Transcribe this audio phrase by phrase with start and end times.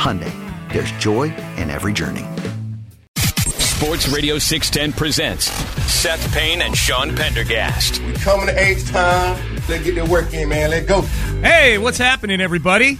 [0.00, 0.32] Hyundai,
[0.72, 1.24] there's joy
[1.56, 2.24] in every journey.
[3.18, 5.50] Sports Radio 610 presents
[5.92, 8.00] Seth Payne and Sean Pendergast.
[8.02, 9.38] We coming to H time.
[9.68, 10.70] Let's get the work in, man.
[10.70, 11.02] Let's go.
[11.42, 12.98] Hey, what's happening, everybody?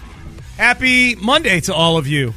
[0.56, 2.34] Happy Monday to all of you.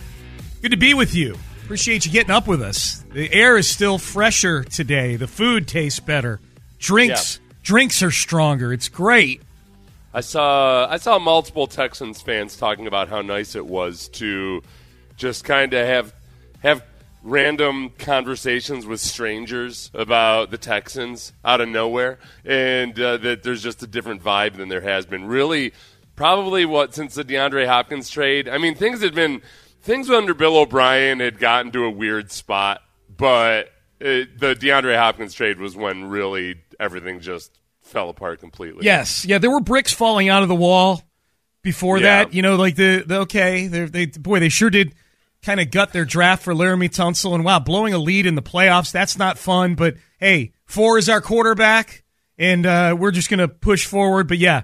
[0.61, 1.35] Good to be with you.
[1.63, 3.03] Appreciate you getting up with us.
[3.13, 5.15] The air is still fresher today.
[5.17, 6.39] The food tastes better.
[6.79, 7.53] Drinks Yeah.
[7.63, 8.71] drinks are stronger.
[8.73, 9.41] It's great.
[10.13, 14.61] I saw I saw multiple Texans fans talking about how nice it was to
[15.17, 16.13] just kind of have
[16.61, 16.83] have
[17.23, 23.81] random conversations with strangers about the Texans out of nowhere, and uh, that there's just
[23.81, 25.25] a different vibe than there has been.
[25.25, 25.73] Really,
[26.15, 28.47] probably what since the DeAndre Hopkins trade.
[28.47, 29.41] I mean, things had been
[29.81, 32.83] things under Bill O'Brien had gotten to a weird spot,
[33.17, 37.57] but it, the DeAndre Hopkins trade was when really everything just
[37.93, 38.83] fell apart completely.
[38.85, 39.37] Yes, yeah.
[39.37, 41.01] There were bricks falling out of the wall
[41.61, 42.25] before Yeah.
[42.25, 42.33] that.
[42.33, 44.93] You know, like the, the okay, they they boy, they sure did
[45.41, 48.41] kind of gut their draft for Laremy Tunsil, and wow, blowing a lead in the
[48.41, 48.91] playoffs.
[48.91, 49.75] That's not fun.
[49.75, 52.03] But hey, four is our quarterback,
[52.37, 54.27] and uh, we're just gonna push forward.
[54.27, 54.63] But yeah.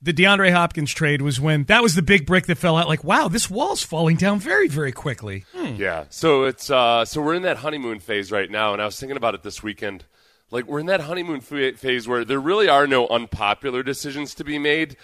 [0.00, 2.86] The DeAndre Hopkins trade was when that was the big brick that fell out.
[2.86, 5.44] Like, wow, this wall's falling down very, very quickly.
[5.74, 6.04] Yeah.
[6.08, 9.16] So it's uh, so we're in that honeymoon phase right now, and I was thinking
[9.16, 10.04] about it this weekend.
[10.50, 14.58] Like we're in that honeymoon phase where there really are no unpopular decisions to be
[14.58, 14.96] made.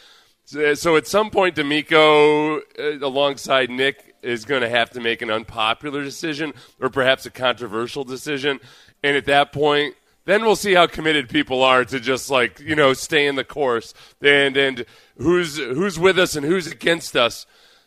[0.47, 5.22] So, so at some point, DeMeco, uh, alongside Nick, is going to have to make
[5.22, 8.60] an unpopular decision or perhaps a controversial decision,
[9.03, 9.94] and at that point.
[10.27, 13.44] Then we'll see how committed people are to just like you know stay in the
[13.44, 14.87] course and and
[15.19, 17.44] who's who's with us and who's against us.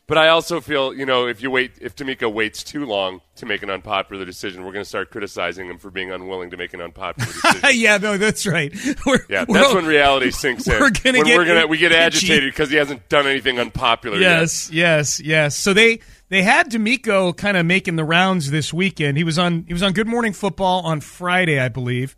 [0.08, 3.46] But I also feel, you know, if you wait, if DeMeco waits too long to
[3.46, 6.74] make an unpopular decision, we're going to start criticizing him for being unwilling to make
[6.74, 7.70] an unpopular decision.
[7.74, 8.74] yeah, no, that's right.
[9.06, 10.80] We're, yeah, we're that's all- when reality sinks in.
[10.80, 14.18] we're gonna when get we're gonna we get agitated because he hasn't done anything unpopular
[14.18, 14.40] yet.
[14.40, 15.58] Yes, yes, yes.
[15.58, 19.18] So they they had DeMeco kind of making the rounds this weekend.
[19.18, 22.16] He was on he was on Good Morning Football on Friday, I believe.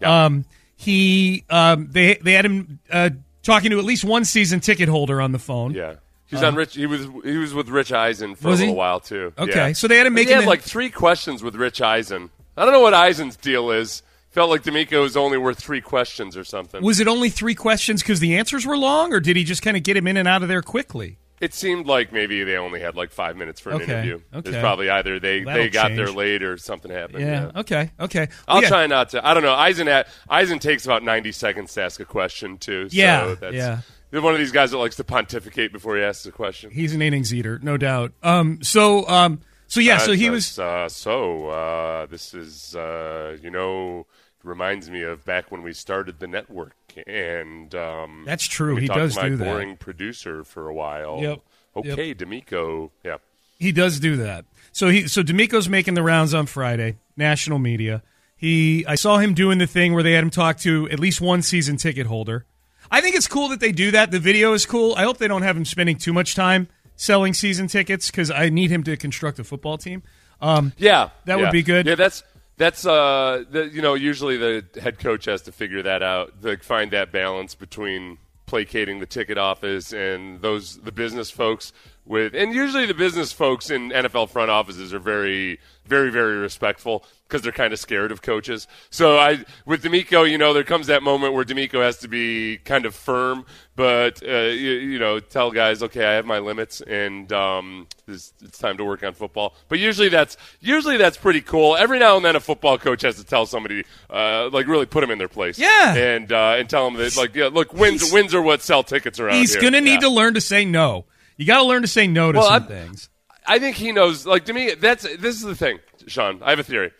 [0.00, 0.24] Yeah.
[0.26, 0.44] Um,
[0.74, 3.10] he um, they they had him uh,
[3.44, 5.72] talking to at least one season ticket holder on the phone.
[5.74, 5.94] Yeah.
[6.28, 6.74] He's on Rich.
[6.74, 8.60] He was he was with Rich Eisen for Uh, a he?
[8.60, 9.32] little while too.
[9.38, 9.72] Okay, Yeah.
[9.72, 12.30] so they had him He had like three questions with Rich Eisen.
[12.56, 14.02] I don't know what Eisen's deal is.
[14.30, 16.82] Felt like DeMeco was only worth three questions or something.
[16.82, 19.76] Was it only three questions because the answers were long, or did he just kind
[19.76, 21.16] of get him in and out of there quickly?
[21.40, 24.20] It seemed like maybe they only had like five minutes for an Okay, interview.
[24.34, 24.50] okay.
[24.50, 27.20] It's probably either they, That'll they got there late or something happened.
[27.20, 27.52] Yeah.
[27.56, 27.90] Okay.
[27.98, 28.28] Okay.
[28.48, 28.68] I'll yeah.
[28.68, 29.26] try not to.
[29.26, 29.54] I don't know.
[29.54, 32.88] Eisen at, Eisen takes about ninety seconds to ask a question too.
[32.90, 33.78] Yeah, So that's, yeah.
[34.10, 36.70] They're one of these guys that likes to pontificate before he asks a question.
[36.70, 38.12] He's an innings eater, no doubt.
[38.22, 38.62] Um.
[38.62, 39.08] So.
[39.08, 39.40] Um.
[39.66, 39.98] So yeah.
[39.98, 40.58] So Uh, he uh, was.
[40.58, 44.06] Uh, so uh, this is uh, you know
[44.42, 46.74] reminds me of back when we started the network,
[47.06, 48.76] and um, That's true.
[48.76, 49.44] He does my do that.
[49.44, 51.18] boring producer for a while.
[51.20, 51.40] Yep.
[51.76, 52.90] Okay, DeMeco.
[53.04, 53.18] Yeah.
[53.58, 54.44] He does do that.
[54.72, 58.02] So he so DeMeco's making the rounds on Friday, national media.
[58.36, 61.20] He I saw him doing the thing where they had him talk to at least
[61.20, 62.46] one season ticket holder.
[62.90, 64.10] I think it's cool that they do that.
[64.10, 64.94] The video is cool.
[64.96, 68.48] I hope they don't have him spending too much time selling season tickets because I
[68.48, 70.02] need him to construct a football team.
[70.40, 71.44] Um, Yeah, That yeah.
[71.44, 71.86] would be good.
[71.86, 72.22] Yeah, that's
[72.56, 76.62] that's uh, the, you know, usually the head coach has to figure that out, like
[76.62, 81.72] find that balance between placating the ticket office and those the business folks
[82.08, 87.04] with, and usually the business folks in NFL front offices are very, very, very respectful
[87.28, 88.66] because they're kind of scared of coaches.
[88.88, 92.56] So I, with DeMeco, you know, there comes that moment where DeMeco has to be
[92.64, 93.44] kind of firm,
[93.76, 98.32] but uh, you, you know, tell guys, okay, I have my limits, and um, it's,
[98.42, 99.54] it's time to work on football.
[99.68, 101.76] But usually that's usually that's pretty cool.
[101.76, 105.02] Every now and then, a football coach has to tell somebody, uh, like, really put
[105.02, 105.94] them in their place, Yeah.
[105.94, 108.82] and uh, and tell them that, like, yeah, look, wins He's- wins are what sell
[108.82, 109.60] tickets around He's here.
[109.60, 110.00] going to need Yeah.
[110.00, 111.04] to learn to say no.
[111.38, 113.08] You got to learn to say no to Well, some I'm- things.
[113.46, 114.26] I think he knows.
[114.26, 116.42] Like to me, that's this is the thing, Sean.
[116.42, 116.90] I have a theory.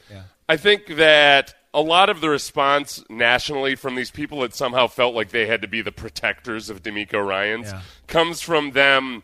[0.48, 5.14] I think that a lot of the response nationally from these people that somehow felt
[5.14, 7.82] like they had to be the protectors of DeMeco Ryans Yeah.
[8.06, 9.22] comes from them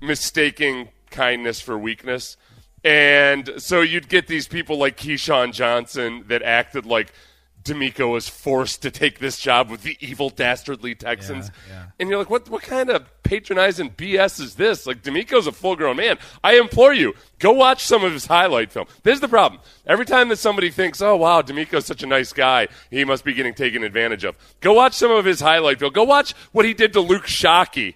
[0.00, 2.36] mistaking kindness for weakness.
[2.84, 7.12] And so you'd get these people like Keyshawn Johnson that acted like
[7.62, 11.50] DeMeco was forced to take this job with the evil dastardly Texans.
[11.98, 14.86] And you're like, what what kind of patronizing BS is this?
[14.86, 16.18] Like DeMeco's a full grown man.
[16.42, 18.86] I implore you, go watch some of his highlight film.
[19.02, 19.60] There's the problem.
[19.86, 23.34] Every time that somebody thinks, oh wow, DeMeco's such a nice guy, he must be
[23.34, 24.36] getting taken advantage of.
[24.60, 25.92] Go watch some of his highlight film.
[25.92, 27.94] Go watch what he did to Luke Shockey.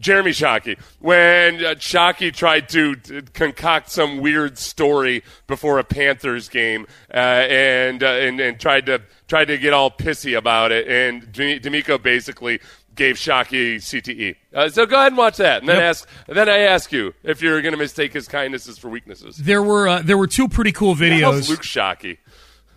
[0.00, 2.96] Jeremy Shockey, when uh, Shockey tried to
[3.34, 9.02] concoct some weird story before a Panthers game, uh, and, uh, and and tried to
[9.28, 12.60] tried to get all pissy about it, and D- DeMeco basically
[12.96, 14.36] gave Shockey CTE.
[14.54, 15.84] Uh, so go ahead and watch that, and then Yep.
[15.84, 16.08] ask.
[16.28, 19.36] Then I ask you if you're going to mistake his kindnesses for weaknesses.
[19.36, 21.48] There were uh, there were two pretty cool Who the hell's videos.
[21.50, 22.18] Luke Shockey.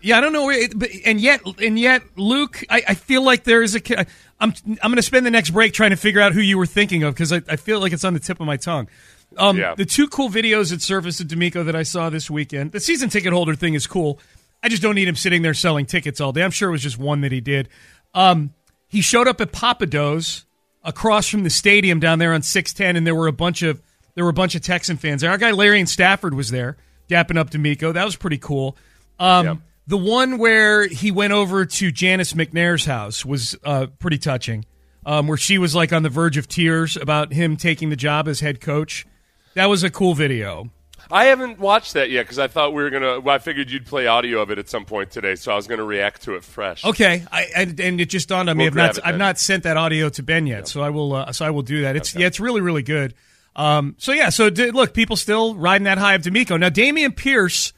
[0.00, 3.22] Yeah, I don't know, where it, but, and yet, and yet, Luke, I, I feel
[3.24, 4.06] like there is a.
[4.40, 6.66] I'm I'm going to spend the next break trying to figure out who you were
[6.66, 8.88] thinking of because I, I feel like it's on the tip of my tongue.
[9.36, 9.74] Um, Yeah.
[9.74, 12.72] The two cool videos that surfaced at DeMeco that I saw this weekend.
[12.72, 14.18] The season ticket holder thing is cool.
[14.62, 16.42] I just don't need him sitting there selling tickets all day.
[16.42, 17.68] I'm sure it was just one that he did.
[18.14, 18.54] Um,
[18.86, 20.44] he showed up at Pappadeaux
[20.82, 23.82] across from the stadium down there on 610, and there were a bunch of
[24.14, 25.30] there were a bunch of Texan fans there.
[25.30, 26.76] Our guy Larry and Stafford was there,
[27.08, 27.92] dapping up DeMeco.
[27.92, 28.76] That was pretty cool.
[29.18, 29.56] Um, Yep.
[29.86, 34.64] The one where he went over to Janice McNair's house was uh, pretty touching,
[35.04, 38.26] um, where she was like on the verge of tears about him taking the job
[38.26, 39.06] as head coach.
[39.54, 40.70] That was a cool video.
[41.10, 43.20] I haven't watched that yet because I thought we were gonna.
[43.20, 45.66] Well, I figured you'd play audio of it at some point today, so I was
[45.66, 46.82] gonna react to it fresh.
[46.84, 48.64] Okay, I, and, and it just dawned on me.
[48.64, 51.14] We'll I've not I've not sent that audio to Ben yet, so I will.
[51.14, 51.94] Uh, so I will do that.
[51.96, 53.14] It's yeah, it's really really good.
[53.54, 56.58] Um, so yeah, so d- look, people still riding that high of DeMeco.
[56.58, 57.72] Now, Dameon Pierce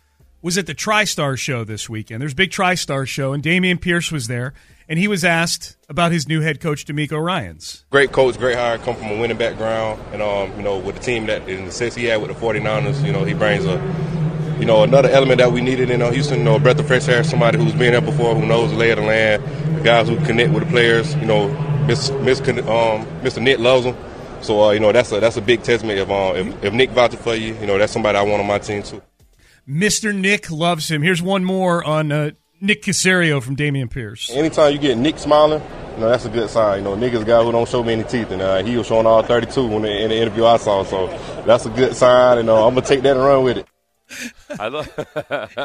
[0.46, 2.22] was at the TriStar show this weekend.
[2.22, 4.54] There's a big TriStar show, and Dameon Pierce was there,
[4.88, 7.84] and he was asked about his new head coach, DeMeco Ryans.
[7.90, 11.02] great coach, great hire, come from a winning background, and um, you know, with the
[11.02, 13.76] team that in the sense he had with the 49ers, you know, he brings a
[14.60, 16.86] you know, another element that we needed in uh, Houston, you know, a breath of
[16.86, 20.08] fresh air, somebody who's been there before, who knows the lay of the land, guys
[20.08, 21.48] who connect with the players, you know,
[21.88, 23.42] Miss, Miss, um, Mr.
[23.42, 23.96] Nick loves them.
[24.42, 25.98] So, uh, you know, that's a, that's a big testament.
[25.98, 28.46] If, uh, if, if Nick vouches for you, you know, that's somebody I want on
[28.46, 29.02] my team, too.
[29.68, 30.14] Mr.
[30.14, 31.02] Nick loves him.
[31.02, 32.30] Here's one more on uh,
[32.60, 34.30] Nick Caserio from Dameon Pierce.
[34.30, 35.60] Anytime you get Nick smiling,
[35.94, 36.78] you know, that's a good sign.
[36.78, 38.86] You know, Nick is a guy who don't show many teeth, and uh, he was
[38.86, 40.84] showing all 32 when in the interview I saw.
[40.84, 41.08] So
[41.44, 43.66] that's a good sign, and uh, I'm gonna take that and run with it.
[44.60, 44.88] I love.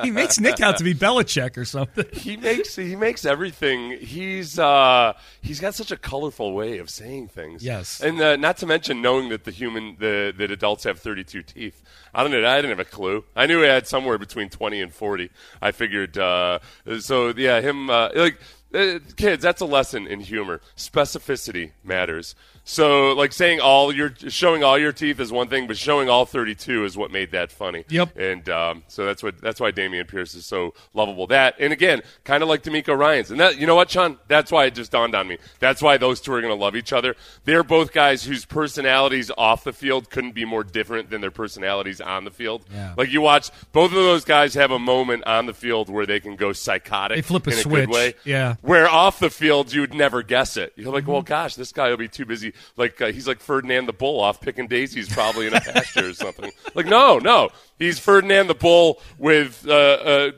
[0.03, 2.05] He makes Nick out to be Belichick or something.
[2.13, 3.97] he makes he makes everything.
[3.99, 7.63] He's uh, he's got such a colorful way of saying things.
[7.63, 8.01] Yes.
[8.01, 11.81] and uh, not to mention knowing that the human the that adults have 32 teeth.
[12.13, 12.45] I don't know.
[12.47, 13.23] I didn't have a clue.
[13.35, 15.29] I knew he had somewhere between 20 and 40.
[15.61, 16.17] I figured.
[16.17, 16.59] Uh,
[16.99, 18.39] so yeah, him uh, like.
[18.73, 20.61] Uh, kids, that's a lesson in humor.
[20.77, 22.35] Specificity matters.
[22.63, 26.25] So, like saying all your showing all your teeth is one thing, but showing all
[26.25, 27.85] 32 is what made that funny.
[27.89, 28.17] Yep.
[28.17, 31.27] And um, so that's what that's why Dameon Pierce is so lovable.
[31.27, 33.31] That and again, kind of like DeMeco Ryans.
[33.31, 34.19] And that you know what, Sean?
[34.27, 35.37] That's why it just dawned on me.
[35.59, 37.15] That's why those two are going to love each other.
[37.45, 41.99] They're both guys whose personalities off the field couldn't be more different than their personalities
[41.99, 42.63] on the field.
[42.71, 42.93] Yeah.
[42.95, 46.19] Like you watch both of those guys have a moment on the field where they
[46.19, 47.17] can go psychotic.
[47.17, 47.85] They flip a in a switch.
[47.87, 48.13] good way.
[48.23, 48.55] Yeah.
[48.61, 50.73] Where off the field you'd never guess it.
[50.75, 52.53] You're like, well, gosh, this guy will be too busy.
[52.77, 56.13] Like uh, he's like Ferdinand the Bull off picking daisies, probably in a pasture or
[56.13, 56.51] something.
[56.73, 57.49] Like, no, no,
[57.79, 60.31] he's Ferdinand the Bull with uh, uh,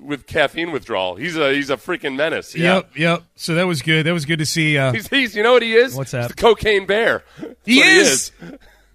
[0.00, 1.14] with caffeine withdrawal.
[1.14, 2.56] He's a he's a freaking menace.
[2.56, 2.76] Yeah.
[2.76, 3.22] Yep, yep.
[3.36, 4.04] So that was good.
[4.06, 4.76] That was good to see.
[4.76, 5.94] Uh, He's, he's you know what he is?
[5.94, 6.22] What's that?
[6.22, 7.22] He's the cocaine bear.
[7.38, 8.32] That's He is.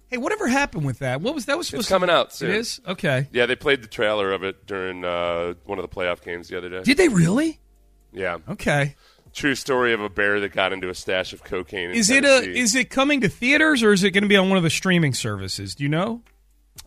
[0.08, 1.22] hey, whatever happened with that?
[1.22, 2.50] What was that was supposed It's coming to, out soon.
[2.50, 3.28] It is okay.
[3.32, 6.58] Yeah, they played the trailer of it during uh, one of the playoff games the
[6.58, 6.82] other day.
[6.82, 7.58] Did they really?
[8.12, 8.96] Yeah, Okay.
[9.32, 11.90] true story of a bear that got into a stash of cocaine.
[11.90, 14.36] In Is it a is it coming to theaters or is it going to be
[14.36, 15.74] on one of the streaming services?
[15.74, 16.22] Do you know?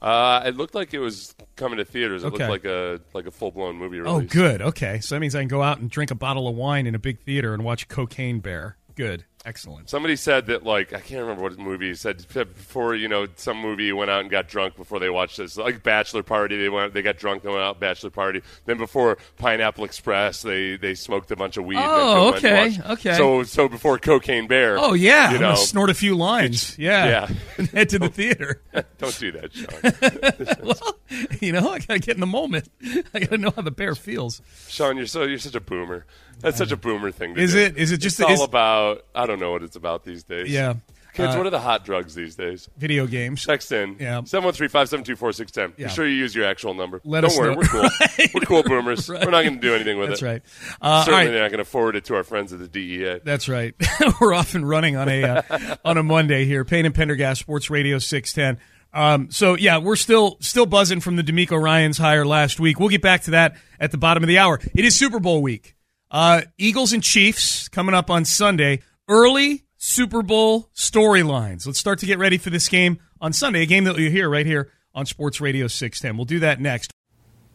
[0.02, 2.24] Uh, it looked like it was coming to theaters.
[2.24, 2.48] It Okay.
[2.48, 4.14] looked like a like a full blown movie release.
[4.14, 4.62] Oh, good.
[4.62, 6.96] Okay, so that means I can go out and drink a bottle of wine in
[6.96, 8.78] a big theater and watch Cocaine Bear.
[8.96, 9.26] Good.
[9.46, 9.92] Excellent.
[9.92, 12.96] Somebody said that, like, I can't remember what movie he said before.
[12.96, 16.24] You know, some movie went out and got drunk before they watched this, like Bachelor
[16.24, 16.58] Party.
[16.58, 18.42] They went, they got drunk, they went out Bachelor Party.
[18.66, 21.78] Then before Pineapple Express, they they smoked a bunch of weed.
[21.80, 23.14] Oh, and okay, and okay.
[23.16, 24.78] So so before Cocaine Bear.
[24.80, 26.76] Oh yeah, you know, snort a few lines.
[26.80, 27.30] Yeah, Yeah.
[27.60, 28.62] and head to the theater.
[28.98, 30.58] don't do that, Sean.
[30.66, 30.96] well,
[31.40, 32.68] you know, I gotta get in the moment.
[33.14, 34.42] I gotta know how the bear feels.
[34.68, 36.06] Sean, you're so you're such a boomer.
[36.40, 37.34] That's such a boomer thing.
[37.36, 37.60] To Is do.
[37.60, 39.06] it- is it just It's the- all is- about?
[39.16, 40.50] I don't know what it's about these days.
[40.50, 40.76] Yeah.
[41.14, 42.68] Kids, Uh, what are the hot drugs these days?
[42.78, 43.46] Video games.
[43.46, 43.96] Text in.
[44.00, 44.20] Yeah.
[44.24, 45.74] 713-572-4610.
[45.78, 45.88] Yeah.
[45.88, 47.00] Be sure you use your actual number.
[47.06, 47.58] Let Don't worry, know.
[47.58, 47.90] we're cool.
[48.34, 49.10] We're cool boomers.
[49.10, 49.24] Right.
[49.24, 50.44] We're not going to do anything with That's it.
[50.44, 50.78] That's right.
[50.82, 51.32] Uh, Certainly, right.
[51.32, 53.20] they're not going to forward it to our friends at the DEA.
[53.24, 53.74] That's right.
[54.22, 56.66] We're off and running on a uh, on a Monday here.
[56.66, 58.58] Payne and Pendergast Sports Radio six ten.
[58.94, 62.80] Um, so yeah, we're still still buzzing from the DeMeco Ryans hire last week.
[62.80, 64.60] We'll get back to that at the bottom of the hour.
[64.74, 65.76] It is Super Bowl week.
[66.12, 68.82] Uh, Eagles and Chiefs coming up on Sunday.
[69.08, 71.68] Early Super Bowl storylines.
[71.68, 73.62] Let's start to get ready for this game on Sunday.
[73.62, 76.18] A game that you hear right here on Sports Radio six ten.
[76.18, 76.92] We'll do that next.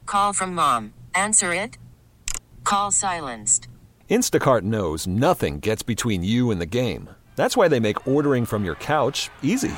[0.07, 0.95] Call from mom.
[1.13, 1.77] Answer it.
[2.63, 3.67] Call silenced.
[4.09, 7.11] Instacart knows nothing gets between you and the game.
[7.35, 9.73] That's why they make ordering from your couch easy.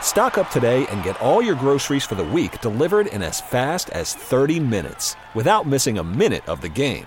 [0.00, 3.90] Stock up today and get all your groceries for the week delivered in as fast
[3.90, 7.06] as 30 minutes without missing a minute of the game.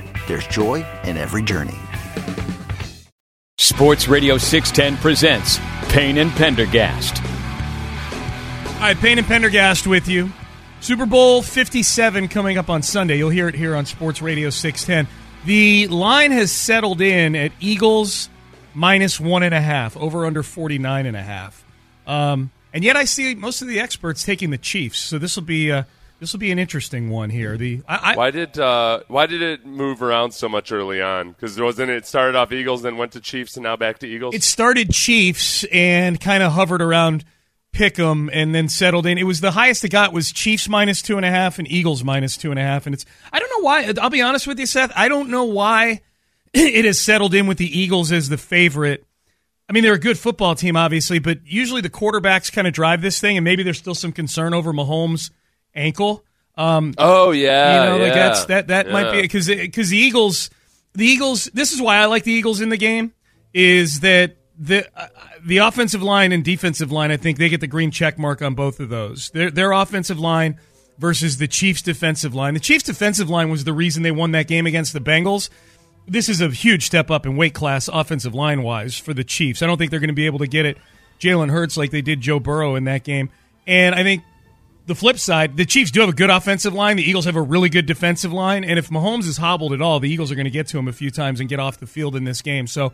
[0.27, 1.77] there's joy in every journey.
[3.57, 5.59] Sports Radio 610 presents
[5.89, 7.23] Payne and Pendergast.
[8.75, 10.31] All right, Payne and Pendergast with you.
[10.79, 13.17] Super Bowl 57 coming up on Sunday.
[13.17, 15.07] You'll hear it here on Sports Radio 610.
[15.45, 18.29] The line has settled in at Eagles
[18.73, 21.63] minus one and a half, over under 49 and a half.
[22.07, 24.99] Um, and yet I see most of the experts taking the Chiefs.
[24.99, 25.83] So this will be uh,
[26.21, 27.57] this will be an interesting one here.
[27.57, 31.31] The I, I, Why did uh, why did it move around so much early on?
[31.31, 34.35] Because wasn't it started off Eagles, then went to Chiefs, and now back to Eagles?
[34.35, 37.25] it started Chiefs and kind of hovered around
[37.73, 39.17] Pick'em and then settled in.
[39.17, 42.03] It was the highest it got was Chiefs minus two and a half and Eagles
[42.03, 42.85] minus two and a half.
[42.85, 43.91] And it's I don't know why.
[43.99, 44.91] I'll be honest with you, Seth.
[44.95, 46.01] I don't know why
[46.53, 49.03] it has settled in with the Eagles as the favorite.
[49.67, 53.01] I mean, they're a good football team, obviously, but usually the quarterbacks kind of drive
[53.01, 55.31] this thing, and maybe there's still some concern over Mahomes'
[55.75, 56.23] ankle.
[56.55, 59.21] Um, oh yeah, you know, like yeah, that's that that might be yeah.
[59.23, 60.49] because because the Eagles,
[60.93, 61.45] the Eagles.
[61.53, 63.13] This is why I like the Eagles in the game
[63.53, 65.07] is that the uh,
[65.43, 67.11] the offensive line and defensive line.
[67.11, 69.29] I think they get the green check mark on both of those.
[69.31, 70.59] Their their offensive line
[70.97, 72.53] versus the Chiefs' defensive line.
[72.53, 75.49] The Chiefs' defensive line was the reason they won that game against the Bengals.
[76.07, 79.61] This is a huge step up in weight class offensive line wise for the Chiefs.
[79.61, 80.77] I don't think they're going to be able to get it
[81.19, 83.29] Jalen Hurts like they did Joe Burrow in that game.
[83.67, 84.23] And I think
[84.91, 86.97] the flip side, the Chiefs do have a good offensive line.
[86.97, 88.65] The Eagles have a really good defensive line.
[88.65, 90.89] And if Mahomes is hobbled at all, the Eagles are going to get to him
[90.89, 92.67] a few times and get off the field in this game.
[92.67, 92.91] So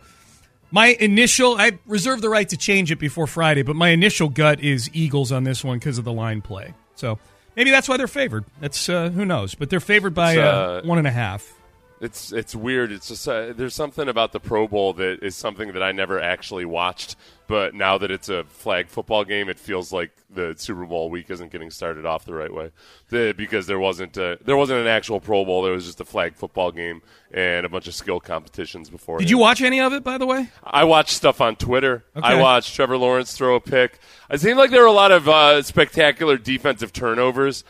[0.70, 4.60] my initial, I reserve the right to change it before Friday, but my initial gut
[4.60, 6.72] is Eagles on this one because of the line play.
[6.94, 7.18] So
[7.56, 8.44] maybe that's why they're favored.
[8.60, 11.52] That's uh, who knows, but they're favored by uh, uh, one and a half.
[12.00, 12.92] It's it's weird.
[12.92, 16.20] It's just uh, there's something about the Pro Bowl that is something that I never
[16.20, 17.16] actually watched,
[17.48, 21.28] but now that it's a flag football game, it feels like the Super Bowl week
[21.30, 22.70] isn't getting started off the right way.
[23.08, 25.62] The, because there wasn't a, there wasn't an actual Pro Bowl.
[25.62, 27.02] There was just a flag football game
[27.32, 29.18] and a bunch of skill competitions before.
[29.18, 30.50] Did you watch any of it, by the way?
[30.62, 32.04] I watched stuff on Twitter.
[32.14, 32.26] Okay.
[32.26, 33.98] I watched Trevor Lawrence throw a pick.
[34.30, 37.64] It seemed like there were a lot of uh, spectacular defensive turnovers,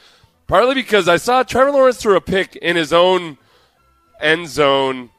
[0.46, 3.38] partly because I saw Trevor Lawrence throw a pick in his own
[4.20, 5.10] end zone.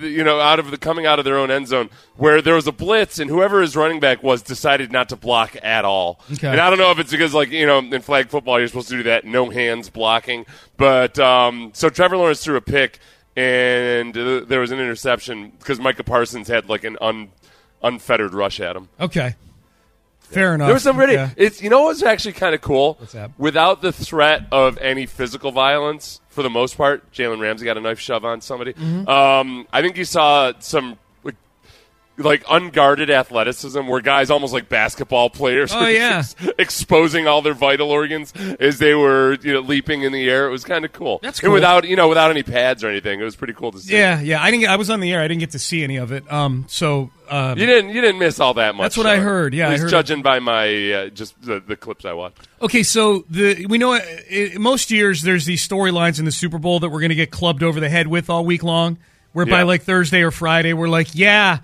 [0.00, 2.66] You know, out of the coming out of their own end zone, where there was
[2.66, 6.20] a blitz, and whoever his running back was decided not to block at all.
[6.30, 6.48] Okay.
[6.48, 8.90] And I don't know if it's because, like you know, in flag football you're supposed
[8.90, 10.44] to do that, no hands blocking.
[10.76, 12.98] But um, so Trevor Lawrence threw a pick,
[13.34, 17.30] and uh, there was an interception because Micah Parsons had like an un,
[17.82, 18.90] unfettered rush at him.
[19.00, 19.36] Okay.
[20.32, 20.66] Fair enough.
[20.66, 21.14] There was some really.
[21.14, 21.30] Yeah.
[21.36, 22.94] It's you know what's actually kind of cool.
[22.98, 23.30] What's that?
[23.38, 27.80] Without the threat of any physical violence, for the most part, Jalen Ramsey got a
[27.80, 28.72] knife shove on somebody.
[28.72, 29.08] Mm-hmm.
[29.08, 30.98] Um, I think you saw some.
[32.18, 36.18] Like, unguarded athleticism, where guys almost like basketball players, Oh, yeah.
[36.18, 40.46] ex- exposing all their vital organs as they were, you know, leaping in the air.
[40.46, 41.20] It was kind of cool.
[41.22, 41.54] That's And cool.
[41.54, 43.18] without, you know, without any pads or anything.
[43.20, 43.94] It was pretty cool to see.
[43.96, 44.42] Yeah, yeah.
[44.42, 44.60] I didn't.
[44.60, 45.20] Get, I was on the air.
[45.22, 46.30] I didn't get to see any of it.
[46.30, 47.90] Um, so um, You didn't.
[47.94, 48.84] You didn't miss all that much.
[48.84, 52.04] That's what I heard, yeah, I heard judging by my uh, just the, the clips
[52.04, 52.46] I watched.
[52.60, 54.00] Okay, so the we know uh,
[54.30, 57.30] uh, most years there's these storylines in the Super Bowl that we're going to get
[57.30, 58.98] clubbed over the head with all week long.
[59.32, 61.60] Where by like Thursday or Friday, we're like, yeah,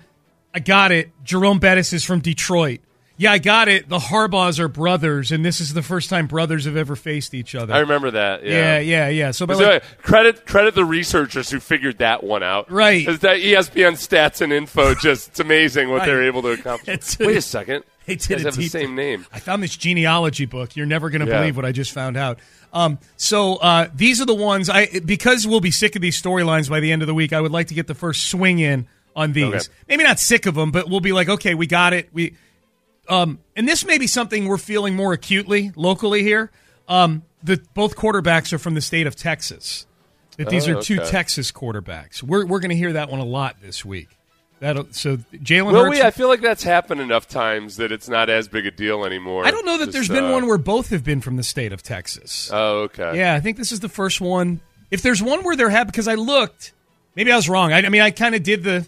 [0.53, 1.11] I got it.
[1.23, 2.79] Jerome Bettis is from Detroit.
[3.17, 3.89] Yeah, I got it.
[3.89, 7.53] The Harbaughs are brothers, and this is the first time brothers have ever faced each
[7.53, 7.73] other.
[7.73, 8.45] I remember that.
[8.45, 8.79] yeah, Yeah.
[8.79, 9.31] yeah, yeah.
[9.31, 12.71] So, by So, like, credit credit the researchers who figured that one out.
[12.71, 13.05] Right.
[13.05, 16.05] 'Cause that ESPN stats and info just it's amazing what Right.
[16.05, 17.19] they're able to accomplish.
[17.19, 17.83] Wait a second.
[18.09, 19.27] They did have the same name.
[19.31, 20.75] I found this genealogy book.
[20.75, 21.41] You're never going to Yeah.
[21.41, 22.39] believe what I just found out.
[22.73, 26.71] Um, so uh, these are the ones I because we'll be sick of these storylines
[26.71, 27.33] by the end of the week.
[27.33, 29.53] I would like to get the first swing in on these.
[29.53, 29.63] Okay.
[29.87, 32.09] Maybe not sick of them, but we'll be like, okay, we got it.
[32.13, 32.35] We
[33.07, 36.51] um, and this may be something we're feeling more acutely locally here.
[36.87, 39.85] Um, the both quarterbacks are from the state of Texas.
[40.37, 41.09] That these Oh, are two okay.
[41.09, 42.23] Texas quarterbacks.
[42.23, 44.07] We're we're going to hear that one a lot this week.
[44.59, 45.89] That so Jalen Hurts.
[45.89, 46.01] we?
[46.01, 49.45] I feel like that's happened enough times that it's not as big a deal anymore.
[49.45, 51.43] I don't know that Just, there's been uh, one where both have been from the
[51.43, 52.49] state of Texas.
[52.53, 53.17] Oh, okay.
[53.17, 54.59] yeah, I think this is the first one.
[54.91, 56.73] If there's one where there have, because I looked,
[57.15, 57.71] maybe I was wrong.
[57.71, 58.87] I, I mean, I kind of did the.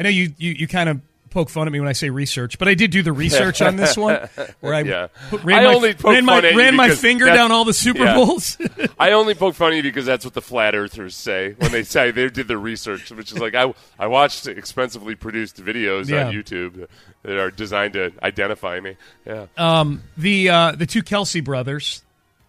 [0.00, 2.58] I know you you, you kind of poke fun at me when I say research,
[2.58, 4.28] but I did do the research on this one
[4.60, 5.06] where I Yeah.
[5.28, 7.72] put, ran I my, ran my, fun at you ran my finger down all the
[7.74, 8.14] Super yeah.
[8.16, 8.58] Bowls.
[8.98, 11.84] I only poke fun at you because that's what the flat earthers say when they
[11.84, 16.26] say they did the research, which is like I, I watched expensively produced videos Yeah.
[16.26, 16.88] on YouTube
[17.22, 18.96] that are designed to identify me.
[19.26, 19.46] Yeah.
[19.56, 22.02] um, the uh, the two Kelce brothers,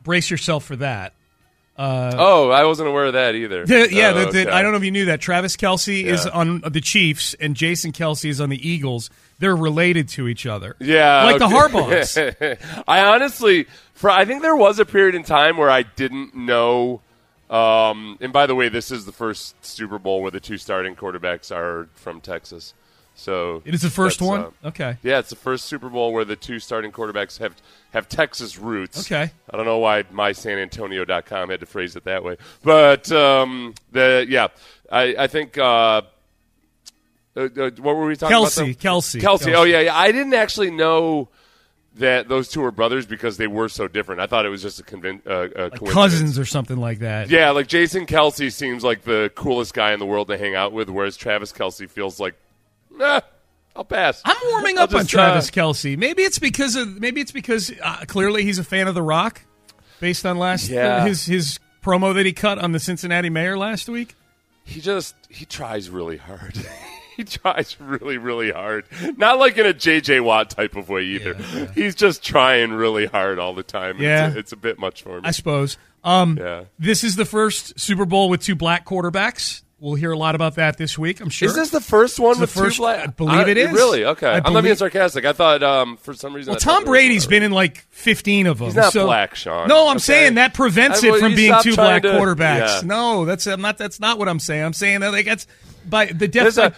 [0.04, 1.14] brace yourself for that.
[1.84, 3.66] Oh, I wasn't aware of that either.
[3.66, 4.52] The, yeah, Oh, the, the, okay.
[4.52, 5.22] I don't know if you knew that.
[5.22, 9.10] Travis Kelce is on the Chiefs and Jason Kelce is on the Eagles.
[9.40, 10.76] They're related to each other.
[10.80, 11.56] Yeah, like the okay.
[11.56, 12.84] Harbaughs.
[12.88, 17.02] I honestly, for I think there was a period in time where I didn't know.
[17.50, 20.96] Um, and by the way, this is the first Super Bowl where the two starting
[20.96, 22.74] quarterbacks are from Texas.
[23.16, 24.42] So It is the first one.
[24.42, 24.98] uh, okay.
[25.04, 27.56] Yeah, it's the first Super Bowl where the two starting quarterbacks have
[27.92, 29.02] have Texas roots.
[29.12, 29.32] Okay.
[29.52, 34.26] I don't know why my mysanantonio.com had to phrase it that way, but um, the
[34.28, 34.48] yeah,
[34.92, 35.58] I I think.
[35.58, 36.02] Uh,
[37.34, 38.78] uh, uh, what were we talking Kelce, about?
[38.80, 39.22] Kelce, Kelce.
[39.22, 39.54] Kelce.
[39.56, 39.96] Oh yeah, yeah.
[39.96, 41.30] I didn't actually know
[41.96, 44.20] that those two were brothers because they were so different.
[44.20, 45.94] I thought it was just a, convin- uh, a coincidence.
[45.94, 47.30] Cousins or something like that.
[47.30, 50.74] Yeah, like Jason Kelce seems like the coolest guy in the world to hang out
[50.74, 52.36] with, whereas Travis Kelce feels like,
[53.02, 53.22] nah,
[53.76, 54.22] I'll pass.
[54.26, 55.98] I'm warming up on Travis uh, Kelce.
[55.98, 59.42] Maybe it's because of maybe it's because uh, clearly he's a fan of The Rock,
[60.00, 61.06] based on last uh, Yeah.
[61.06, 64.16] his his promo that he cut on the Cincinnati Mayor last week.
[64.64, 66.56] he just he tries really hard.
[67.18, 68.86] he tries really really hard.
[69.18, 71.34] Not like in a JJ Watt type of way either.
[71.74, 74.00] He's just trying really hard all the time.
[74.02, 74.28] Yeah.
[74.28, 75.28] it's a, it's a bit much for me.
[75.28, 75.78] I suppose.
[76.04, 76.64] Um, Yeah.
[76.80, 79.62] This is the first Super Bowl with two black quarterbacks.
[79.82, 81.20] We'll hear a lot about that this week.
[81.22, 81.48] I'm sure.
[81.50, 83.00] Is this the first one with first- two black?
[83.04, 83.72] I believe it is.
[83.72, 84.06] Really?
[84.06, 84.28] Okay.
[84.28, 85.26] I I'm not being sarcastic.
[85.26, 86.52] I thought um, for some reason.
[86.52, 88.68] well, I Tom Brady's been in like 15 of them.
[88.68, 89.68] He's not so- black, Sean.
[89.68, 90.04] No, I'm Okay?
[90.04, 92.82] saying that prevents I- it from being two black to- quarterbacks.
[92.82, 92.82] yeah.
[92.86, 93.80] No, that's I'm not.
[93.80, 94.64] That's not what I'm saying.
[94.64, 95.48] I'm saying that like that's
[95.90, 96.58] by the There's def.
[96.58, 96.74] a- like,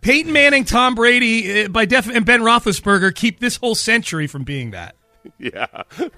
[0.00, 4.44] Peyton Manning, Tom Brady, uh, by def, and Ben Roethlisberger keep this whole century from
[4.44, 4.94] being that.
[5.38, 5.66] Yeah,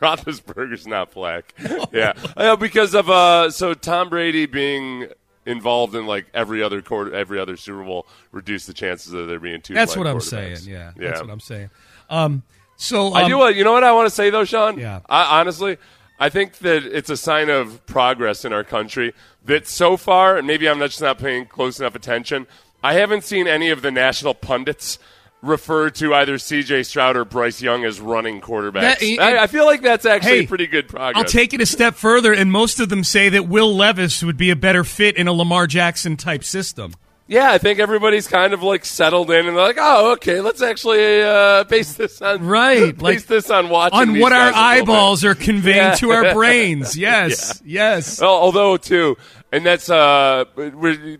[0.03, 1.55] Roethlisberger's not black.
[1.93, 5.07] yeah, Uh, because of uh, so Tom Brady being
[5.47, 9.41] involved in like every other quarter, every other Super Bowl reduce the chances of there
[9.41, 9.75] being two.
[9.75, 10.59] That's what I'm saying.
[10.65, 11.09] Yeah, yeah.
[11.09, 11.71] that's what I'm saying.
[12.11, 12.43] Um,
[12.77, 13.39] so I um, do.
[13.39, 14.79] what you know what I want to say though, Sean?
[14.79, 15.01] Yeah.
[15.09, 15.79] I, honestly,
[16.19, 20.47] I think that it's a sign of progress in our country that so far, and
[20.47, 22.47] maybe I'm not just not paying close enough attention.
[22.83, 24.99] I haven't seen any of the national pundits
[25.43, 26.83] refer to either C.J.
[26.85, 28.81] Stroud or Bryce Young as running quarterbacks.
[28.81, 31.17] That- it- I, I feel like that's actually Hey, pretty good progress.
[31.17, 34.37] I'll take it a step further, and most of them say that Will Levis would
[34.37, 36.95] be a better fit in a Lamar Jackson type system.
[37.29, 40.63] Yeah, I think everybody's kind of like settled in and they're like, oh, okay, let's
[40.63, 44.55] actually uh, base this on Right, base like, this on watching on what our guys
[44.55, 44.93] a little bit.
[44.93, 45.95] eyeballs are conveying Yeah.
[45.97, 46.97] to our brains.
[47.07, 48.21] Yes, yes.
[48.21, 49.17] Well, although too,
[49.51, 50.45] and that's uh,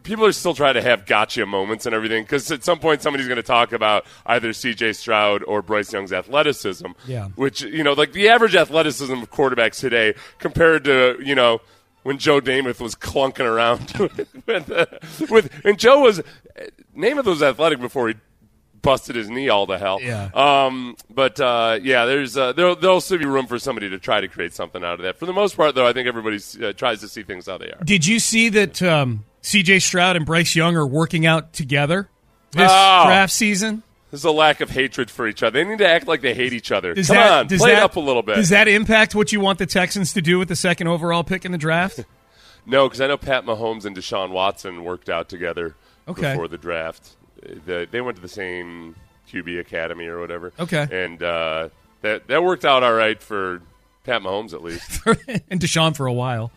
[0.05, 3.27] people are still trying to have gotcha moments and everything because at some point somebody's
[3.27, 4.93] going to talk about either C.J.
[4.95, 6.87] Stroud or Bryce Young's athleticism.
[7.07, 7.29] Yeah.
[7.37, 11.61] which you know, like the average athleticism of quarterbacks today compared to you know.
[12.07, 13.93] When Joe Namath was clunking around
[14.47, 14.87] with, uh,
[15.29, 16.23] with, and Joe was
[16.97, 18.15] Namath was athletic before he
[18.81, 19.99] busted his knee all to hell.
[20.01, 20.31] Yeah.
[20.33, 24.21] Um, but uh, yeah, there's uh, there'll, there'll still be room for somebody to try
[24.21, 25.19] to create something out of that.
[25.19, 27.73] For the most part, though, I think everybody uh, tries to see things how they
[27.73, 27.83] are.
[27.83, 29.81] Did you see that um, C.J.
[29.81, 32.09] Stroud and Bryce Young are working out together
[32.53, 33.05] this Oh.
[33.07, 33.83] draft season?
[34.11, 35.63] There's a lack of hatred for each other.
[35.63, 36.95] They need to act like they hate each other.
[36.95, 38.37] Does Come that, on, play that, it up a little bit.
[38.37, 41.45] Does that impact what you want the Texans to do with the second overall pick
[41.45, 42.05] in the draft?
[42.69, 45.77] No, because I know Pat Mahomes and Deshaun Watson worked out together
[46.09, 46.33] Okay.
[46.33, 47.11] before the draft.
[47.41, 48.97] The, they went to the same
[49.31, 50.53] QB academy or whatever.
[50.59, 50.85] Okay.
[50.91, 51.69] and uh,
[52.03, 53.63] that that worked out all right for
[54.03, 55.01] Pat Mahomes at least.
[55.49, 56.51] and Deshaun for a while.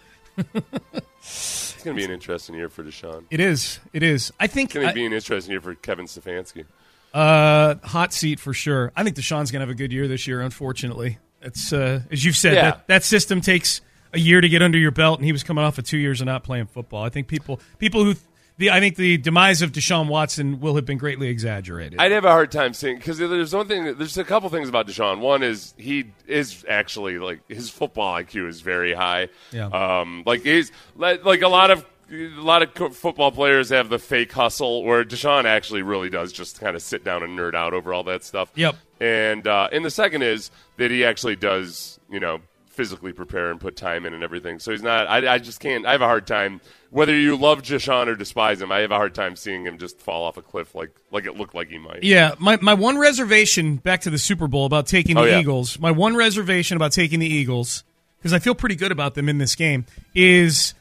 [1.20, 3.26] it's going to be an interesting year for Deshaun.
[3.30, 3.80] It is.
[3.94, 4.34] It is.
[4.40, 6.66] I think It's going to be an interesting year for Kevin Stefanski.
[7.14, 8.92] Uh, hot seat for sure.
[8.96, 10.42] I think Deshaun's gonna have a good year this year.
[10.42, 12.62] Unfortunately, it's uh, as you've said Yeah.
[12.72, 13.82] that that system takes
[14.14, 16.22] a year to get under your belt, and he was coming off of two years
[16.22, 17.04] of not playing football.
[17.04, 18.16] I think people people who
[18.58, 21.98] the I think the demise of Deshaun Watson will have been greatly exaggerated.
[22.00, 23.86] I'd have a hard time seeing because there's one thing.
[23.98, 25.20] There's a couple things about Deshaun.
[25.20, 29.30] One is he is actually like his football IQ is very high.
[29.52, 29.68] Yeah.
[29.68, 34.32] Um, like he's like a lot of a lot of football players have the fake
[34.32, 37.94] hustle, where Deshaun actually really does just kind of sit down and nerd out over
[37.94, 38.52] all that stuff.
[38.56, 38.76] Yep.
[39.00, 43.60] And uh, and the second is that he actually does you know physically prepare and
[43.60, 44.58] put time in and everything.
[44.58, 45.08] So he's not.
[45.08, 45.86] I, I just can't.
[45.86, 46.62] I have a hard time.
[46.92, 50.00] Whether you love Deshaun or despise him, I have a hard time seeing him just
[50.00, 52.04] fall off a cliff like like it looked like he might.
[52.04, 55.40] Yeah, my, my one reservation back to the Super Bowl about taking the Oh, yeah.
[55.40, 57.84] Eagles, my one reservation about taking the Eagles,
[58.18, 60.74] because I feel pretty good about them in this game, is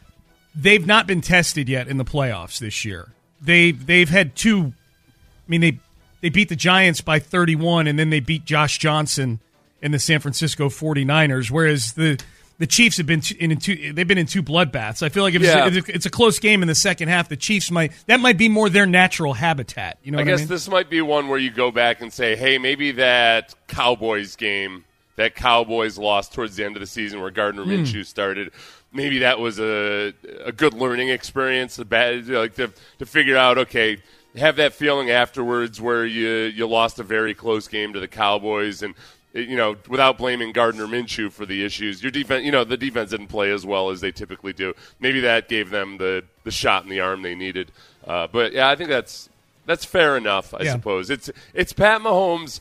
[0.54, 3.08] they've not been tested yet in the playoffs this year.
[3.40, 5.78] They they've had two I mean they
[6.20, 9.40] they beat the Giants by 31 and then they beat Josh Johnson
[9.80, 12.20] and the San Francisco 49ers whereas the
[12.58, 15.00] the Chiefs have been in two they've been in two bloodbaths.
[15.04, 15.68] I feel like if, Yeah.
[15.68, 18.36] it's, if it's a close game in the second half the Chiefs might that might
[18.36, 20.48] be more their natural habitat, you know I guess I mean?
[20.48, 24.84] this might be one where you go back and say, hey, maybe that Cowboys game,
[25.14, 27.70] that Cowboys lost towards the end of the season where Gardner Hmm.
[27.70, 28.50] Minshew started,
[28.92, 30.12] maybe that was a
[30.44, 33.98] a good learning experience, a bad like to to figure out, okay,
[34.36, 38.82] have that feeling afterwards where you you lost a very close game to the Cowboys
[38.82, 38.94] and.
[39.34, 43.10] You know, without blaming Gardner Minshew for the issues, your defense, you know, the defense
[43.10, 44.72] didn't play as well as they typically do.
[45.00, 47.70] Maybe that gave them the, the shot in the arm they needed.
[48.06, 49.28] Uh, but yeah, I think that's
[49.66, 50.72] that's fair enough, I Yeah.
[50.72, 51.10] suppose.
[51.10, 52.58] It's it's Pat Mahomes,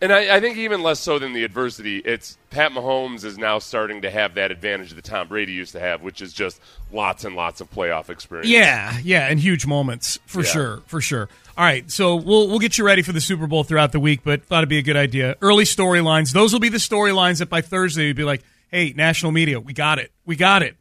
[0.00, 1.98] and I, I think even less so than the adversity.
[1.98, 5.80] It's Pat Mahomes is now starting to have that advantage that Tom Brady used to
[5.80, 6.60] have, which is just
[6.92, 8.48] lots and lots of playoff experience.
[8.48, 10.50] Yeah, yeah, and huge moments for Yeah.
[10.50, 11.28] sure, for sure.
[11.56, 14.20] All right, so we'll we'll get you ready for the Super Bowl throughout the week,
[14.24, 15.36] but thought it'd be a good idea.
[15.42, 19.32] Early storylines; those will be the storylines that by Thursday you'd be like, "Hey, national
[19.32, 20.76] media, we got it, we got it."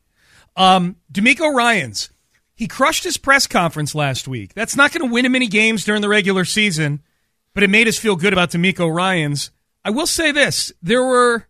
[0.56, 2.10] Um, DeMeco Ryans
[2.56, 4.56] he crushed his press conference last week.
[4.56, 7.04] That's not going to win him any games during the regular season,
[7.58, 9.50] but it made us feel good about DeMeco Ryans.
[9.84, 11.48] I will say this: there were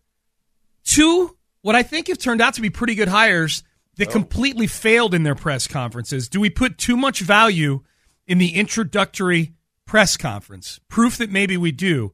[0.85, 3.61] two what I think have turned out to be pretty good hires
[3.97, 4.11] that oh.
[4.11, 6.29] completely failed in their press conferences.
[6.29, 7.81] Do we put too much value
[8.25, 9.51] in the introductory
[9.85, 10.79] press conference?
[10.87, 12.13] Proof that maybe we do.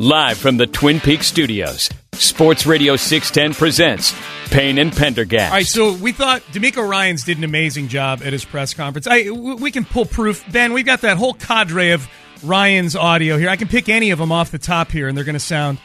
[0.00, 4.14] Live from the Twin Peaks studios, Sports Radio 610 presents
[4.48, 5.50] Payne and Pendergast.
[5.50, 9.08] All right, so we thought DeMeco Ryans did an amazing job at his press conference.
[9.08, 10.44] I we can pull proof.
[10.52, 12.06] Ben, we've got that whole cadre of
[12.44, 13.48] Ryan's audio here.
[13.48, 15.78] I can pick any of them off the top here, and they're going to sound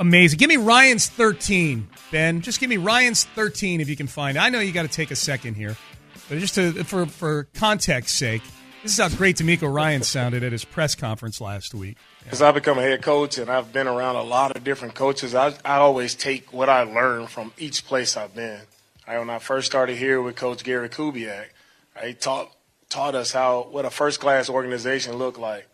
[0.00, 0.38] amazing.
[0.38, 2.40] Give me Ryan's 13, Ben.
[2.40, 4.40] Just give me Ryan's 13 if you can find it.
[4.40, 5.76] I know you got to take a second here,
[6.28, 8.42] but just to, for for context sake,
[8.84, 11.96] this is how great DeMeco Ryan sounded at his press conference last week.
[12.30, 15.34] As I become a head coach and I've been around a lot of different coaches,
[15.34, 18.60] I, I always take what I learned from each place I've been.
[19.06, 21.46] I, when I first started here with Coach Gary Kubiak,
[22.02, 22.54] he taught
[22.90, 25.66] taught us how what a first class organization looked like.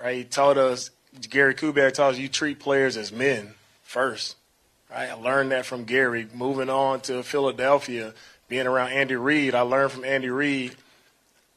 [0.00, 0.18] right?
[0.18, 0.90] He taught us,
[1.28, 4.36] Gary Kubiak taught us you treat players as men first,
[4.88, 5.10] right?
[5.10, 6.28] I learned that from Gary.
[6.32, 8.14] Moving on to Philadelphia,
[8.48, 10.76] being around Andy Reid, I learned from Andy Reid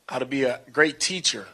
[0.07, 1.47] how to be a great teacher,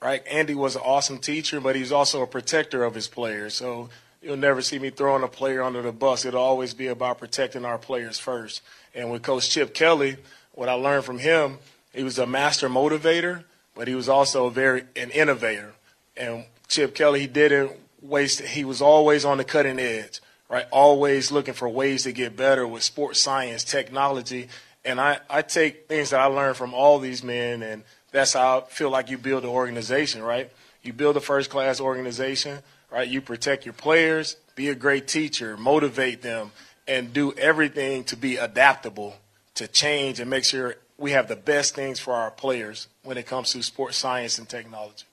[0.00, 0.26] right?
[0.26, 3.54] Andy was an awesome teacher, but he's also a protector of his players.
[3.54, 3.88] So
[4.22, 6.24] you'll never see me throwing a player under the bus.
[6.24, 8.62] It'll always be about protecting our players first.
[8.94, 10.16] And with Coach Chip Kelly,
[10.52, 11.58] what I learned from him,
[11.92, 15.72] he was a master motivator, but he was also a very an innovator.
[16.16, 18.40] And Chip Kelly, he didn't waste.
[18.40, 20.66] He was always on the cutting edge, right?
[20.70, 24.48] Always looking for ways to get better with sports science, technology.
[24.84, 28.60] And I, I take things that I learned from all these men, and that's how
[28.60, 30.50] I feel like you build an organization, right?
[30.82, 33.06] You build a first class organization, right?
[33.06, 36.52] You protect your players, be a great teacher, motivate them,
[36.88, 39.16] and do everything to be adaptable
[39.54, 43.26] to change and make sure we have the best things for our players when it
[43.26, 45.04] comes to sports science and technology.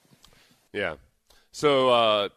[0.72, 0.96] Yeah.
[1.52, 2.28] So uh,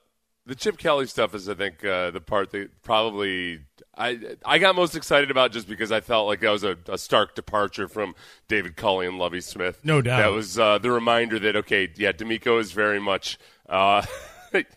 [0.46, 3.60] the Chip Kelly stuff is, I think, uh, the part that probably
[4.02, 6.98] I I got most excited about just because I felt like that was a, a
[6.98, 8.16] stark departure from
[8.48, 9.80] David Culley and Lovie Smith.
[9.84, 10.18] No doubt.
[10.18, 13.38] That was uh, the reminder that okay, yeah, DeMeco is very much.
[13.70, 14.04] Uh,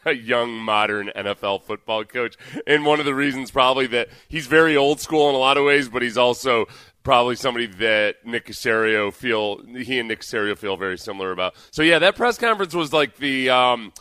[0.06, 2.36] a young modern NFL football coach.
[2.64, 5.64] And one of the reasons probably that he's very old school in a lot of
[5.64, 6.66] ways, but he's also
[7.02, 11.54] probably somebody that Nick Caserio feel he and Nick Caserio feel very similar about.
[11.70, 13.92] So yeah, that press conference was like the um,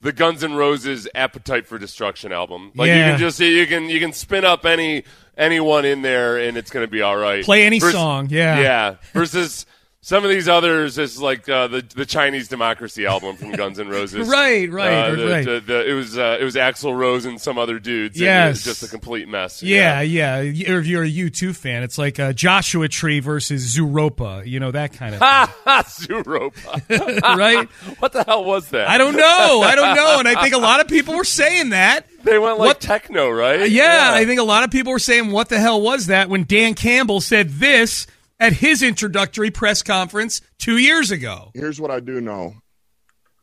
[0.00, 2.72] the Guns N' Roses Appetite for Destruction album.
[2.74, 2.96] Like Yeah.
[3.06, 5.04] you can just you can you can spin up any
[5.36, 7.44] anyone in there and it's going to be all right.
[7.44, 8.60] Play any Vers- song, yeah.
[8.60, 8.94] Yeah.
[9.12, 9.66] Versus
[10.06, 13.88] some of these others is like uh, the the Chinese Democracy album from Guns N'
[13.88, 14.28] Roses.
[14.28, 15.44] Right, right, Uh, the- right.
[15.44, 18.16] the- the- it was uh, it was Axl Rose and some other dudes.
[18.18, 18.64] Yes.
[18.64, 19.64] was just a complete mess.
[19.64, 20.38] Yeah, yeah.
[20.38, 24.70] Or If you're a U2 fan, it's like uh, Joshua Tree versus Zooropa, you know,
[24.70, 25.20] that kind of!
[25.86, 27.20] Zooropa.
[27.36, 27.68] right?
[27.98, 28.88] What the hell was that?
[28.88, 29.62] I don't know.
[29.64, 30.18] I don't know.
[30.20, 32.06] And I think a lot of people were saying that.
[32.22, 33.68] They went like What- techno, right?
[33.70, 36.44] Yeah, I think a lot of people were saying, what the hell was that when
[36.44, 38.06] Dan Campbell said this
[38.38, 41.50] at his introductory press conference two years ago?
[41.54, 42.54] Here's what I do know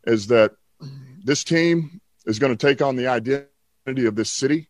[0.05, 0.51] is that
[1.23, 4.67] this team is going to take on the identity of this city.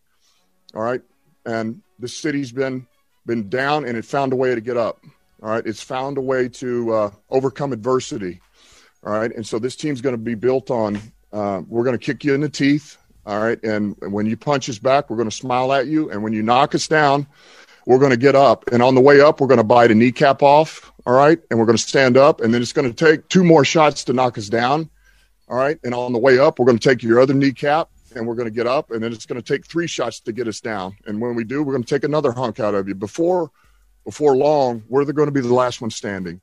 [0.73, 1.01] All right.
[1.45, 2.87] And this city's been
[3.25, 4.99] been down and it found a way to get up.
[5.41, 5.65] All right.
[5.65, 8.41] It's found a way to uh, overcome adversity.
[9.05, 9.33] All right.
[9.33, 10.99] And so this team's going to be built on
[11.31, 12.97] uh, we're going to kick you in the teeth.
[13.25, 13.61] All right.
[13.63, 16.11] And when you punch us back, we're going to smile at you.
[16.11, 17.25] And when you knock us down,
[17.85, 18.65] we're going to get up.
[18.71, 20.91] And on the way up, we're going to bite a kneecap off.
[21.05, 21.39] All right.
[21.49, 22.41] And we're going to stand up.
[22.41, 24.89] And then it's going to take two more shots to knock us down.
[25.49, 25.77] All right.
[25.83, 28.47] And on the way up, we're going to take your other kneecap and we're going
[28.47, 28.91] to get up.
[28.91, 30.95] And then it's going to take three shots to get us down.
[31.05, 32.95] And when we do, we're going to take another hunk out of you.
[32.95, 33.51] Before,
[34.05, 36.41] before long, we're going to be the last one standing.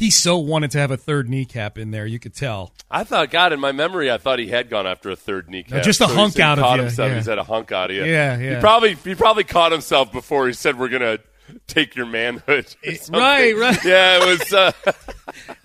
[0.00, 2.72] He so wanted to have a third kneecap in there, you could tell.
[2.90, 5.72] I thought, God, in my memory, I thought he had gone after a third kneecap.
[5.72, 7.10] No, just a So hunk out of caught you, Himself.
[7.10, 7.16] yeah.
[7.16, 8.04] He's had a hunk out of you.
[8.06, 8.54] Yeah, yeah.
[8.54, 11.18] He probably he probably caught himself before he said, "We're gonna
[11.66, 13.10] take your manhood." or.
[13.10, 13.84] Right, right.
[13.84, 14.52] Yeah, it was.
[14.52, 14.72] Uh,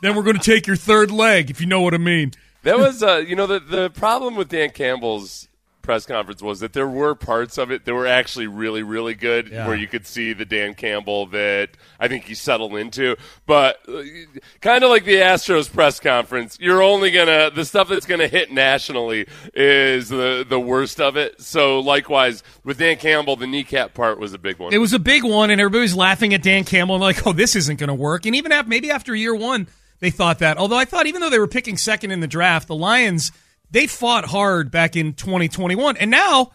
[0.01, 2.33] Then we're going to take your third leg, if you know what I mean.
[2.63, 5.47] that was, uh, you know, the the problem with Dan Campbell's
[5.85, 9.47] press conference was that there were parts of it that were actually really, really good,
[9.49, 9.67] Yeah.
[9.67, 11.69] where you could see the Dan Campbell that
[11.99, 13.15] I think he settled into.
[13.45, 14.01] But uh,
[14.61, 18.51] kind of like the Astros press conference, you're only gonna the stuff that's gonna hit
[18.51, 21.39] nationally is the the worst of it.
[21.41, 24.73] So likewise with Dan Campbell, the kneecap part was a big one.
[24.73, 27.33] It was a big one, and everybody was laughing at Dan Campbell and like, oh,
[27.33, 28.25] this isn't going to work.
[28.25, 29.67] And even after, maybe after year one,
[29.99, 30.57] they thought that.
[30.57, 33.31] Although I thought even though they were picking second in the draft, the Lions
[33.71, 36.51] they fought hard back in 2021, and now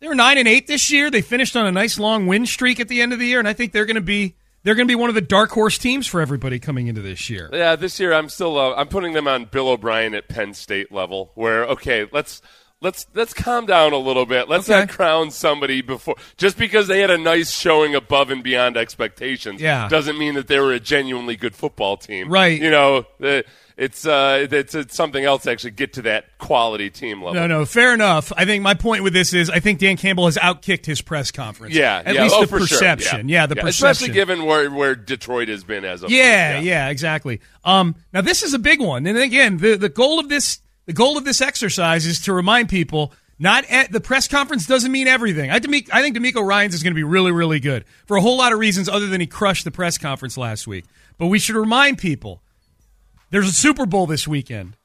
[0.00, 1.10] they're nine and eight this year.
[1.10, 3.48] They finished on a nice long win streak at the end of the year, and
[3.48, 5.78] I think they're going to be they're going to be one of the dark horse
[5.78, 7.48] teams for everybody coming into this year.
[7.52, 10.90] Yeah, this year I'm still uh, I'm putting them on Bill O'Brien at Penn State
[10.92, 11.30] level.
[11.34, 12.42] Where okay, let's
[12.82, 14.48] let's let's calm down a little bit.
[14.48, 14.80] Let's Okay.
[14.80, 19.60] not crown somebody before just because they had a nice showing above and beyond expectations.
[19.60, 19.88] Yeah.
[19.88, 22.28] doesn't mean that they were a genuinely good football team.
[22.28, 22.60] Right.
[22.60, 23.44] You know, the,
[23.76, 27.34] it's uh, it's, it's something else to actually get to that quality team level.
[27.34, 28.32] No, no, fair enough.
[28.34, 31.30] I think my point with this is I think Dan Campbell has outkicked his press
[31.30, 31.74] conference.
[31.74, 32.22] Yeah, at yeah.
[32.22, 32.78] least oh, the for sure.
[32.78, 33.28] perception.
[33.28, 33.90] Yeah, the perception.
[33.90, 36.10] especially given where where Detroit has been as of.
[36.10, 37.40] Yeah, yeah, exactly.
[37.64, 40.94] Um, now this is a big one, and again, the the goal of this the
[40.94, 45.06] goal of this exercise is to remind people not at, the press conference doesn't mean
[45.06, 45.50] everything.
[45.50, 48.22] I, Demi- I think DeMeco Ryans is going to be really, really good for a
[48.22, 50.86] whole lot of reasons, other than he crushed the press conference last week.
[51.18, 52.42] But we should remind people
[53.30, 54.76] there's a Super Bowl this weekend.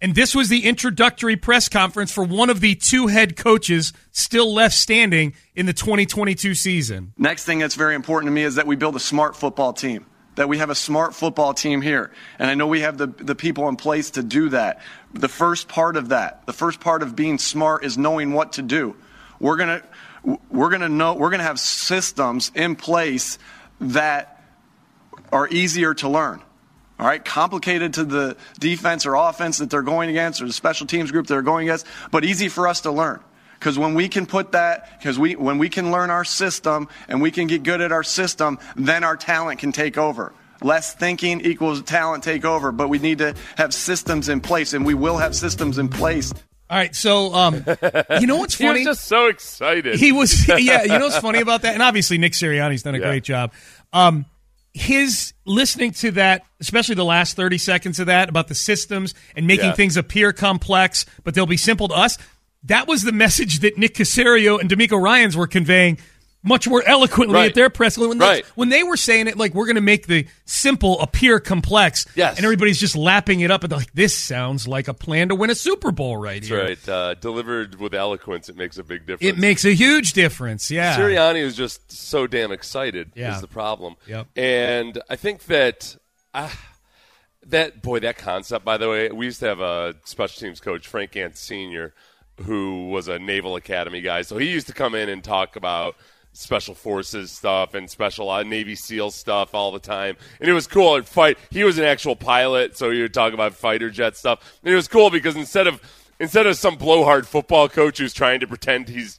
[0.00, 4.52] And this was the introductory press conference for one of the two head coaches still
[4.52, 7.14] left standing in the 2022 season.
[7.16, 10.06] Next thing that's very important to me is that we build a smart football team.
[10.34, 12.12] that we have a smart football team here.
[12.38, 14.82] And I know we have the, the people in place to do that.
[15.14, 18.62] The first part of that, the first part of being smart is knowing what to
[18.62, 18.96] do.
[19.40, 23.38] We're going to we're going to know we're going to have systems in place
[23.80, 24.42] that
[25.32, 26.42] are easier to learn.
[26.98, 30.86] All right, complicated to the defense or offense that they're going against or the special
[30.86, 33.20] teams group they're going against, but easy for us to learn.
[33.58, 37.20] Because when we can put that, because we when we can learn our system and
[37.20, 40.32] we can get good at our system, then our talent can take over.
[40.62, 44.86] Less thinking equals talent take over, but we need to have systems in place, and
[44.86, 46.32] we will have systems in place.
[46.68, 47.62] All right, so um,
[48.20, 48.80] you know what's He funny?
[48.86, 49.96] was just so excited.
[50.00, 50.82] He was, yeah.
[50.82, 51.74] You know what's funny about that?
[51.74, 53.04] And obviously, Nick Sirianni's done a Yeah.
[53.04, 53.52] great job.
[53.92, 54.24] Um,
[54.76, 59.46] his listening to that, especially the last thirty seconds of that about the systems and
[59.46, 59.72] making Yeah.
[59.72, 62.18] things appear complex, but they'll be simple to us.
[62.64, 65.98] That was the message that Nick Caserio and DeMeco Ryans were conveying
[66.42, 67.48] much more eloquently Right.
[67.48, 68.44] at their press when, Right.
[68.54, 72.06] when they were saying it like we're going to make the simple appear complex.
[72.14, 72.36] Yes.
[72.36, 75.34] and everybody's just lapping it up and they're like, "This sounds like a plan to
[75.34, 76.88] win a Super Bowl right That's here." right.
[76.88, 79.22] Uh, delivered with eloquence, it makes a big difference.
[79.28, 80.70] It makes a huge difference.
[80.70, 83.10] Yeah, Sirianni is just so damn excited.
[83.16, 83.34] Yeah.
[83.34, 83.96] Is the problem.
[84.06, 84.28] Yep.
[84.36, 85.96] And I think that
[86.32, 86.48] uh,
[87.46, 88.64] that boy, that concept.
[88.64, 91.94] By the way, we used to have a special teams coach, Frank Gansz Senior,
[92.44, 94.22] who was a Naval Academy guy.
[94.22, 95.96] So he used to come in and talk about
[96.36, 100.16] special forces stuff and special uh, Navy SEAL stuff all the time.
[100.40, 100.96] And it was cool.
[100.96, 101.38] And fight.
[101.50, 104.58] He was an actual pilot, so he would talk about fighter jet stuff.
[104.64, 105.80] And it was cool because instead of
[106.18, 109.18] instead of some blowhard football coach who's trying to pretend he's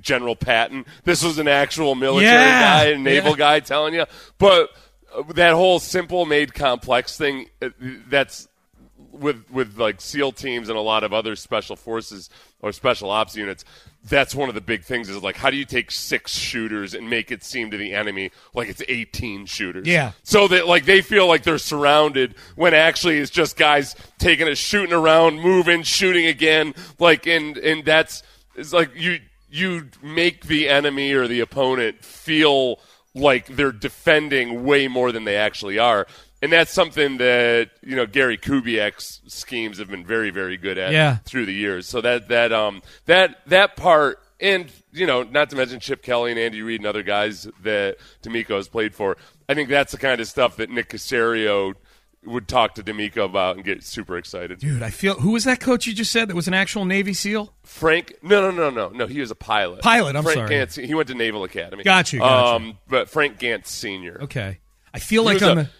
[0.00, 2.60] General Patton, this was an actual military Yeah.
[2.60, 3.36] guy, a naval Yeah.
[3.36, 4.04] guy telling you.
[4.38, 4.70] But
[5.14, 7.68] uh, that whole simple made complex thing, uh,
[8.08, 8.48] that's
[9.12, 13.36] with with like SEAL teams and a lot of other special forces or special ops
[13.36, 13.64] units.
[14.06, 17.08] That's one of the big things is like how do you take six shooters and
[17.08, 19.86] make it seem to the enemy like it's 18 shooters?
[19.86, 20.12] Yeah.
[20.22, 24.58] So that like they feel like they're surrounded when actually it's just guys taking it,
[24.58, 26.74] shooting around, moving, shooting again.
[26.98, 28.22] Like and and that's
[28.56, 32.80] it's like you you make the enemy or the opponent feel
[33.14, 36.06] like they're defending way more than they actually are.
[36.44, 40.92] And that's something that you know Gary Kubiak's schemes have been very, very good at
[40.92, 41.16] Yeah.
[41.24, 41.86] through the years.
[41.86, 46.30] So that that um that that part, and you know, not to mention Chip Kelly
[46.32, 49.16] and Andy Reid and other guys that DeMeco has played for.
[49.48, 51.74] I think that's the kind of stuff that Nick Caserio
[52.24, 54.58] would talk to DeMeco about and get super excited.
[54.58, 57.12] Dude, I feel who was that coach you just said that was an actual Navy
[57.14, 57.54] SEAL?
[57.62, 59.06] Frank, no, no, no, no, no.
[59.06, 59.80] He was a pilot.
[59.80, 60.50] Pilot, I'm Frank sorry.
[60.50, 61.84] Gansz, he went to Naval Academy.
[61.84, 62.54] Gotcha, gotcha.
[62.56, 64.18] Um, but Frank Gansz Senior.
[64.22, 64.58] Okay,
[64.92, 65.70] I feel He like on a- the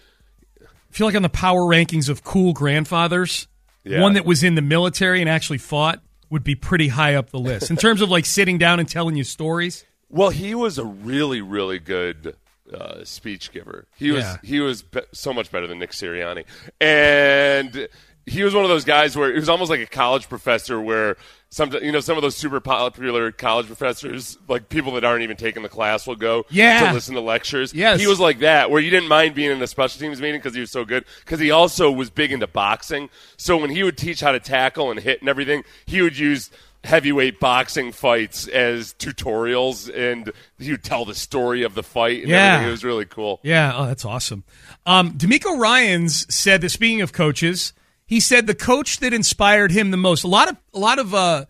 [0.95, 3.47] feel like on the power rankings of cool grandfathers,
[3.83, 4.01] Yeah.
[4.01, 7.39] one that was in the military and actually fought would be pretty high up the
[7.39, 9.83] list in terms of like sitting down and telling you stories.
[10.09, 12.35] Well, he was a really, really good
[12.73, 13.85] uh, speech giver.
[13.95, 14.37] He was Yeah.
[14.43, 16.45] he was be- so much better than Nick Sirianni,
[16.81, 17.87] and
[18.25, 20.79] he was one of those guys where he was almost like a college professor.
[20.81, 21.15] Where
[21.49, 25.37] some you know some of those super popular college professors, like people that aren't even
[25.37, 26.87] taking the class, will go Yeah.
[26.87, 27.73] to listen to lectures.
[27.73, 27.99] Yes.
[27.99, 30.55] he was like that, where you didn't mind being in a special teams meeting because
[30.55, 31.05] he was so good.
[31.23, 34.89] Because he also was big into boxing, so when he would teach how to tackle
[34.91, 36.49] and hit and everything, he would use
[36.83, 42.29] heavyweight boxing fights as tutorials and he would tell the story of the fight and
[42.29, 42.53] Yeah.
[42.53, 42.67] everything.
[42.67, 43.39] It was really cool.
[43.43, 44.43] Yeah, oh, that's awesome.
[44.85, 47.73] Um, DeMeco Ryans said that speaking of coaches,
[48.05, 50.23] he said the coach that inspired him the most.
[50.23, 51.45] A lot of a lot of uh,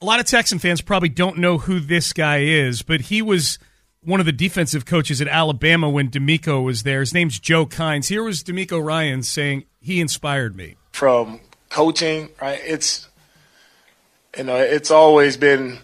[0.00, 3.58] a lot of Texan fans probably don't know who this guy is, but he was
[4.02, 7.00] one of the defensive coaches at Alabama when DeMeco was there.
[7.00, 8.08] His name's Joe Kines.
[8.08, 10.76] Here was DeMeco Ryan saying he inspired me.
[10.92, 12.60] from coaching, right?
[12.64, 13.08] It's
[14.36, 15.78] you know, it's always been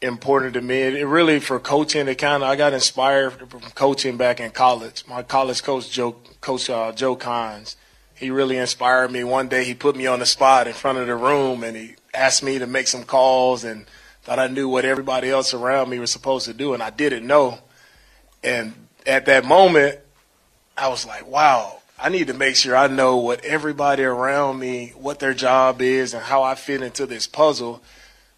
[0.00, 0.80] important to me.
[0.82, 5.04] It, really for coaching, it kind of I got inspired from coaching back in college.
[5.08, 7.74] My college coach, Joe, Coach uh, Joe Kines,
[8.18, 9.22] he really inspired me.
[9.24, 11.94] One day, he put me on the spot in front of the room, and he
[12.12, 13.86] asked me to make some calls, and
[14.22, 17.26] thought I knew what everybody else around me was supposed to do, and I didn't
[17.26, 17.58] know.
[18.42, 18.74] And
[19.06, 20.00] at that moment,
[20.76, 24.92] I was like, wow, I need to make sure I know what everybody around me,
[24.96, 27.82] what their job is, and how I fit into this puzzle.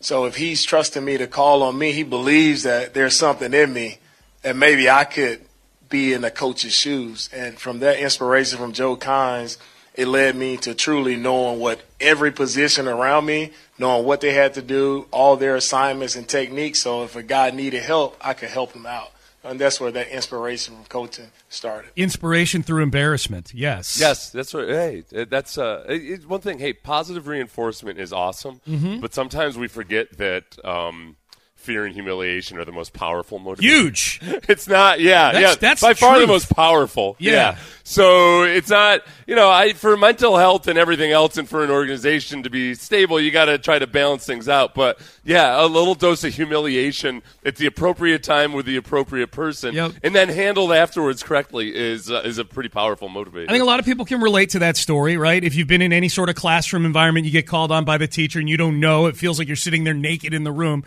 [0.01, 3.73] So if he's trusting me to call on me, he believes that there's something in
[3.73, 3.99] me
[4.43, 5.45] that maybe I could
[5.91, 7.29] be in the coach's shoes.
[7.33, 9.59] And from that inspiration from Joe Kines,
[9.95, 14.55] it led me to truly knowing what every position around me, knowing what they had
[14.55, 16.81] to do, all their assignments and techniques.
[16.83, 19.11] So if a guy needed help, I could help him out.
[19.43, 21.91] And that's where that inspiration from coaching started.
[21.97, 23.53] Inspiration through embarrassment.
[23.55, 23.99] Yes.
[23.99, 24.69] Yes, that's right.
[24.69, 26.59] Hey, that's uh, it- one thing.
[26.59, 29.01] Hey, positive reinforcement is awesome, Mhm.
[29.01, 31.17] but sometimes we forget that um,
[31.61, 33.61] fear and humiliation are the most powerful motivators.
[33.61, 34.21] Huge.
[34.49, 35.01] It's not.
[35.01, 35.55] Yeah, That's- yeah.
[35.61, 37.15] that's by far the most powerful.
[37.19, 37.57] Yeah.
[37.85, 39.03] So it's not.
[39.27, 42.75] You know, I for mental health and everything else, and for an organization to be
[42.75, 44.75] stable, you got to try to balance things out.
[44.75, 49.75] But yeah, a little dose of humiliation at the appropriate time with the appropriate person,
[49.75, 49.93] Yep.
[50.03, 53.49] and then handled afterwards correctly is uh, is a pretty powerful motivator.
[53.49, 55.43] I think a lot of people can relate to that story, right?
[55.43, 58.07] If you've been in any sort of classroom environment, you get called on by the
[58.09, 60.85] teacher and you don't know, it feels like you're sitting there naked in the room.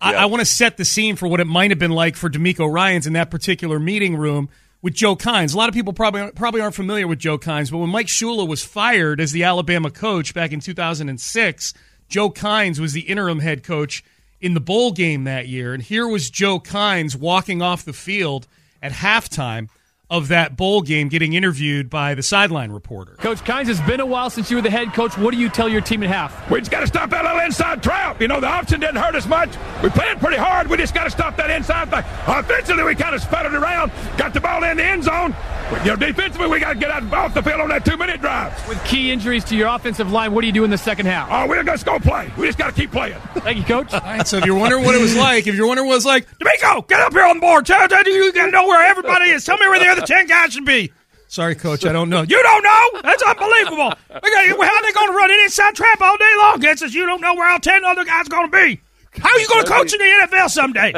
[0.00, 2.28] I, I want to set the scene for what it might have been like for
[2.28, 4.48] DeMeco Ryans in that particular meeting room
[4.82, 5.54] with Joe Kines.
[5.54, 8.46] A lot of people probably probably aren't familiar with Joe Kines, but when Mike Shula
[8.46, 11.74] was fired as the Alabama coach back in 2006,
[12.08, 14.04] Joe Kines was the interim head coach
[14.40, 18.46] in the bowl game that year, and here was Joe Kines walking off the field
[18.82, 19.68] at halftime
[20.10, 23.14] of that bowl game, getting interviewed by the sideline reporter.
[23.14, 25.16] Coach Kines, it's been a while since you were the head coach.
[25.16, 26.50] What do you tell your team at half?
[26.50, 28.20] We just got to stop that little inside trap.
[28.20, 29.50] You know, the option didn't hurt us much.
[29.82, 30.68] We played pretty hard.
[30.68, 32.04] We just got to stop that inside thing.
[32.26, 35.34] Offensively, we kind of sputtered around, got the ball in the end zone.
[35.80, 38.68] You know, defensively, we got to get out off the field on that two-minute drive.
[38.68, 41.28] With key injuries to your offensive line, what do you do in the second half?
[41.30, 42.30] Oh, we're just going to play.
[42.36, 43.18] We just got to keep playing.
[43.36, 43.92] Thank you, Coach.
[43.94, 45.96] All right, so if you're wondering what it was like, if you're wondering what it
[45.96, 47.64] was like, DeMeco, get up here on the board.
[47.66, 49.44] Tell, tell, you got to know where everybody is.
[49.44, 50.92] Tell me where the 10 guys should be.
[51.28, 52.22] Sorry, Coach, I don't know.
[52.22, 53.00] You don't know?
[53.02, 53.92] That's unbelievable.
[54.10, 56.94] How are they going to run an inside trap all day long against us?
[56.94, 58.80] You don't know where all 10 other guys going to be.
[59.18, 60.92] How are you going to coach in the NFL someday?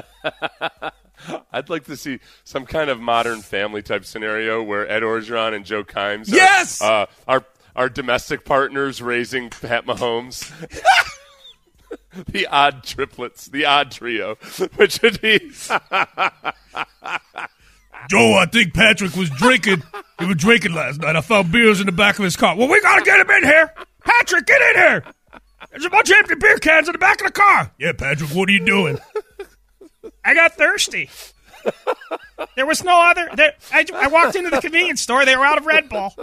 [1.52, 5.64] I'd like to see some kind of modern family type scenario where Ed Orgeron and
[5.64, 6.82] Joe Kines Yes!
[6.82, 7.44] are, uh, are,
[7.74, 10.52] are domestic partners raising Pat Mahomes.
[12.28, 14.34] the odd triplets, the odd trio,
[14.76, 15.50] which would be.
[18.08, 19.82] Joe, I think Patrick was drinking.
[20.18, 21.16] He was drinking last night.
[21.16, 22.56] I found beers in the back of his car.
[22.56, 23.72] Well, we got to get him in here.
[24.04, 25.04] Patrick, get in here.
[25.70, 27.70] There's a bunch of empty beer cans in the back of the car.
[27.78, 28.98] Yeah, Patrick, what are you doing?
[30.24, 31.10] I got thirsty.
[32.54, 33.28] There was no other.
[33.34, 35.24] There, I, I walked into the convenience store.
[35.24, 36.14] They were out of Red Bull.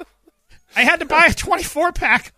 [0.75, 2.33] I had to buy a 24 pack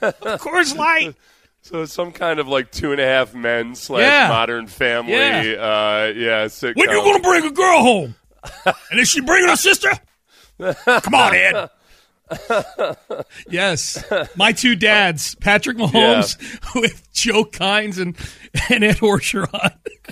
[0.00, 1.14] of Coors Light.
[1.62, 4.28] So some kind of like two and a half men slash Yeah.
[4.28, 5.12] modern family.
[5.12, 5.40] Yeah.
[5.58, 6.76] Uh, yeah sitcom.
[6.76, 8.14] When you going to bring a girl home?
[8.90, 9.90] And is she bringing her sister?
[10.58, 11.70] Come on, Ed.
[13.48, 14.02] yes,
[14.36, 16.36] my two dads, Patrick Mahomes
[16.80, 18.16] with Joe Kines and,
[18.70, 19.50] and Ed Orgeron.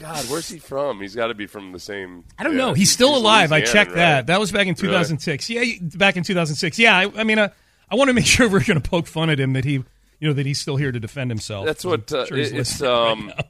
[0.01, 1.01] God, where's he from?
[1.01, 2.25] He's got to be from the same.
[2.39, 2.73] I don't yeah, know.
[2.75, 3.53] He's still alive.
[3.53, 4.15] I checked that.
[4.17, 4.27] right?
[4.27, 4.89] That was back in Really?
[4.89, 5.51] 2006.
[5.51, 5.65] Yeah,
[5.97, 6.79] back in 2006.
[6.79, 7.49] Yeah, I, I mean, uh,
[7.91, 9.85] I want to make sure we're going to poke fun at him that he, you
[10.29, 11.67] know, that he's still here to defend himself.
[11.67, 12.81] That's what uh, sure he's it- it's.
[12.81, 13.45] right Um, now.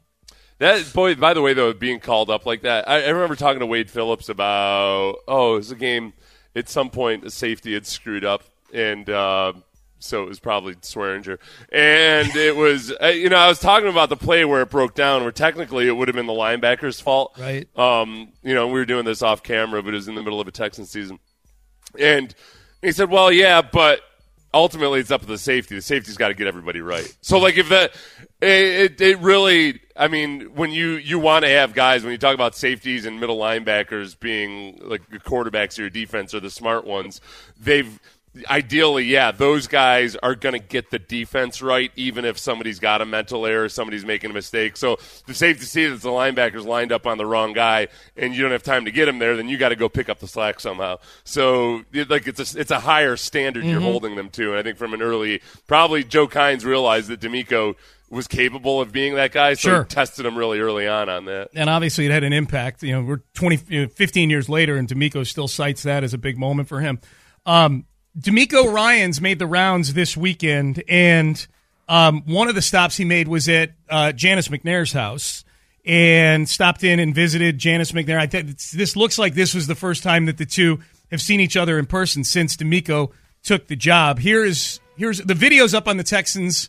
[0.58, 1.14] That boy.
[1.14, 3.90] By the way, though, being called up like that, I, I remember talking to Wade
[3.90, 5.16] Phillips about.
[5.26, 6.12] Oh, it was a game.
[6.56, 8.42] At some point, a safety had screwed up,
[8.72, 9.52] and uh,
[9.98, 11.38] so it was probably Swearinger.
[11.70, 15.22] And it was, you know, I was talking about the play where it broke down,
[15.22, 17.36] where technically it would have been the linebacker's fault.
[17.38, 17.68] Right.
[17.78, 20.40] Um, you know, we were doing this off camera, but it was in the middle
[20.40, 21.18] of a Texans season.
[21.98, 22.34] And
[22.82, 24.00] he said, "Well, yeah, but
[24.52, 25.74] ultimately it's up to the safety.
[25.74, 27.16] The safety's got to get everybody right.
[27.20, 27.94] So, like, if that,
[28.40, 32.18] it, it, it really, I mean, when you you want to have guys when you
[32.18, 36.50] talk about safeties and middle linebackers being like the quarterbacks of your defense are the
[36.50, 37.20] smart ones,
[37.60, 37.98] they've
[38.48, 43.00] ideally, yeah, those guys are going to get the defense right, even if somebody's got
[43.00, 44.76] a mental error, somebody's making a mistake.
[44.76, 48.42] So the safety sees that the linebacker's lined up on the wrong guy, and you
[48.42, 50.28] don't have time to get him there, then you got to go pick up the
[50.28, 50.98] slack somehow.
[51.24, 53.84] So like it's a it's a higher standard you're Mhm.
[53.84, 57.74] holding them to, and I think from an early, probably Joe Kines realized that DeMeco
[58.10, 59.82] was capable of being that guy, so Sure.
[59.84, 61.48] he tested him really early on on that.
[61.54, 62.82] and obviously it had an impact.
[62.82, 66.14] You know, we're 20, you know, 15 years later, and DeMeco still cites that as
[66.14, 67.00] a big moment for him.
[67.44, 67.84] Um,
[68.18, 71.46] DeMeco Ryans made the rounds this weekend, and
[71.88, 75.44] um, one of the stops he made was at uh, Janice McNair's house
[75.84, 78.18] and stopped in and visited Janice McNair.
[78.18, 80.80] I think this looks like this was the first time that the two
[81.10, 84.18] have seen each other in person since DeMeco took the job.
[84.18, 86.68] Here is here's the video's up on the Texans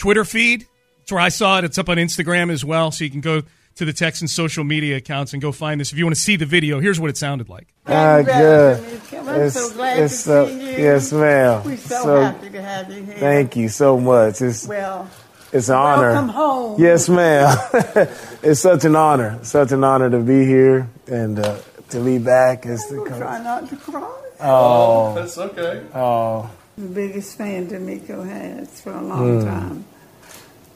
[0.00, 0.66] Twitter feed.
[0.98, 1.64] That's where I saw it.
[1.64, 3.42] It's up on Instagram as well, so you can go
[3.76, 5.92] to the Texans social media accounts and go find this.
[5.92, 7.68] If you want to see the video, here's what it sounded like.
[7.86, 8.80] Ah, good.
[9.12, 10.82] I'm It's, so glad it's to so, see you.
[10.84, 11.62] yes, ma'am.
[11.64, 13.14] We're so, happy to have you here.
[13.16, 14.40] Thank you so much.
[14.40, 15.08] It's Well,
[15.52, 16.12] it's an honor.
[16.12, 16.80] welcome home.
[16.80, 17.56] Yes, ma'am.
[18.42, 19.38] it's such an honor.
[19.42, 21.58] Such an honor to be here and uh,
[21.90, 23.18] to be back as the coach.
[23.18, 24.16] Try not to cry.
[24.40, 25.82] Oh, That's okay.
[25.94, 29.44] Oh, The biggest fan DeMeco has for a long Mm.
[29.44, 29.84] time.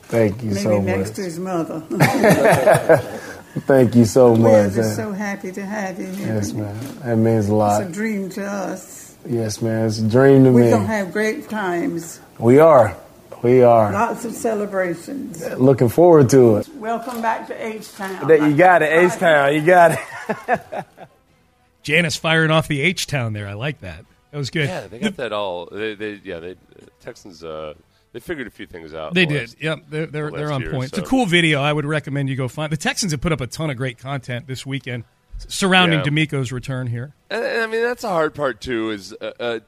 [0.08, 1.16] Thank you Maybe so next much.
[1.16, 1.80] to his mother.
[3.54, 4.40] Thank you so much.
[4.40, 4.74] We're much.
[4.74, 6.26] just so happy to have you here.
[6.34, 6.76] yes, ma'am.
[7.04, 7.82] That means a lot.
[7.82, 9.16] It's a dream to us.
[9.26, 9.86] Yes, ma'am.
[9.86, 10.54] It's a dream to me.
[10.56, 10.70] We're me.
[10.70, 12.18] going to have great times.
[12.40, 12.96] We are.
[13.44, 13.92] We are.
[13.92, 15.46] Lots of celebrations.
[15.56, 16.68] Looking forward to it.
[16.74, 18.26] Welcome back to H Town.
[18.26, 19.54] That you got it, H Town.
[19.54, 19.98] You got
[20.48, 20.84] it.
[21.84, 23.46] Janice firing off the H Town there.
[23.46, 24.04] I like that.
[24.32, 24.68] That was good.
[24.68, 25.66] Yeah, they got that all.
[25.66, 26.56] They, they yeah, they
[27.00, 27.44] Texans.
[27.44, 27.74] Uh,
[28.14, 29.12] they figured a few things out.
[29.12, 29.40] They the did.
[29.40, 30.88] last- Yep, they're they're, the they're on point.
[30.90, 31.60] It's a cool video.
[31.60, 32.72] I would recommend you go find.
[32.72, 35.04] The Texans have put up a ton of great content this weekend
[35.36, 36.04] surrounding Yeah.
[36.06, 37.12] DeMeco's return here.
[37.28, 38.90] And, and I mean, that's a hard part too.
[38.90, 39.58] Is uh, uh,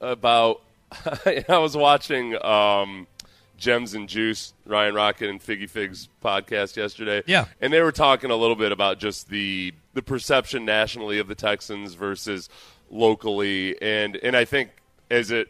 [0.00, 0.60] about.
[1.48, 3.08] I was watching um,
[3.56, 7.22] Gems and Juice, Ryan Rocket and Figgy Figs podcast yesterday.
[7.26, 7.46] Yeah.
[7.60, 11.34] and they were talking a little bit about just the the perception nationally of the
[11.34, 12.48] Texans versus
[12.90, 14.70] locally, and and I think
[15.10, 15.48] as it.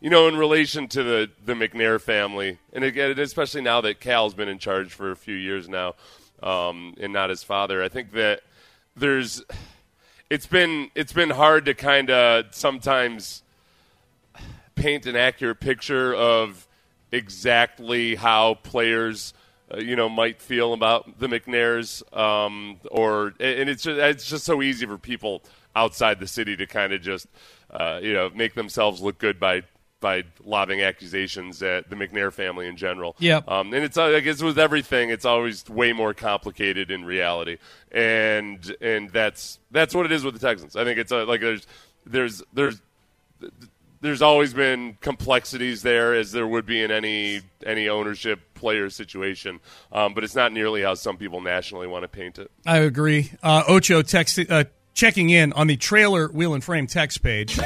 [0.00, 4.32] You know, in relation to the, the McNair family, and again, especially now that Cal's
[4.32, 5.96] been in charge for a few years now,
[6.40, 8.42] um, and not his father, I think that
[8.94, 9.42] there's
[10.30, 13.42] it's been it's been hard to kind of sometimes
[14.76, 16.68] paint an accurate picture of
[17.10, 19.34] exactly how players
[19.74, 24.44] uh, you know might feel about the McNairs um, or and it's just, it's just
[24.44, 25.42] so easy for people
[25.74, 27.26] outside the city to kind of just
[27.72, 29.62] uh, you know make themselves look good by
[30.00, 33.16] by lobbing accusations at the McNair family in general.
[33.18, 33.48] Yep.
[33.48, 37.58] Um, and it's uh, I guess with everything, it's always way more complicated in reality,
[37.90, 40.76] and and that's that's what it is with the Texans.
[40.76, 41.66] I think it's uh, like there's
[42.06, 42.80] there's there's
[44.00, 49.60] there's always been complexities there, as there would be in any any ownership player situation,
[49.92, 52.50] um, but it's not nearly how some people nationally want to paint it.
[52.66, 53.32] I agree.
[53.42, 57.58] Uh, Ocho text, uh, checking in on the trailer wheel and frame text page.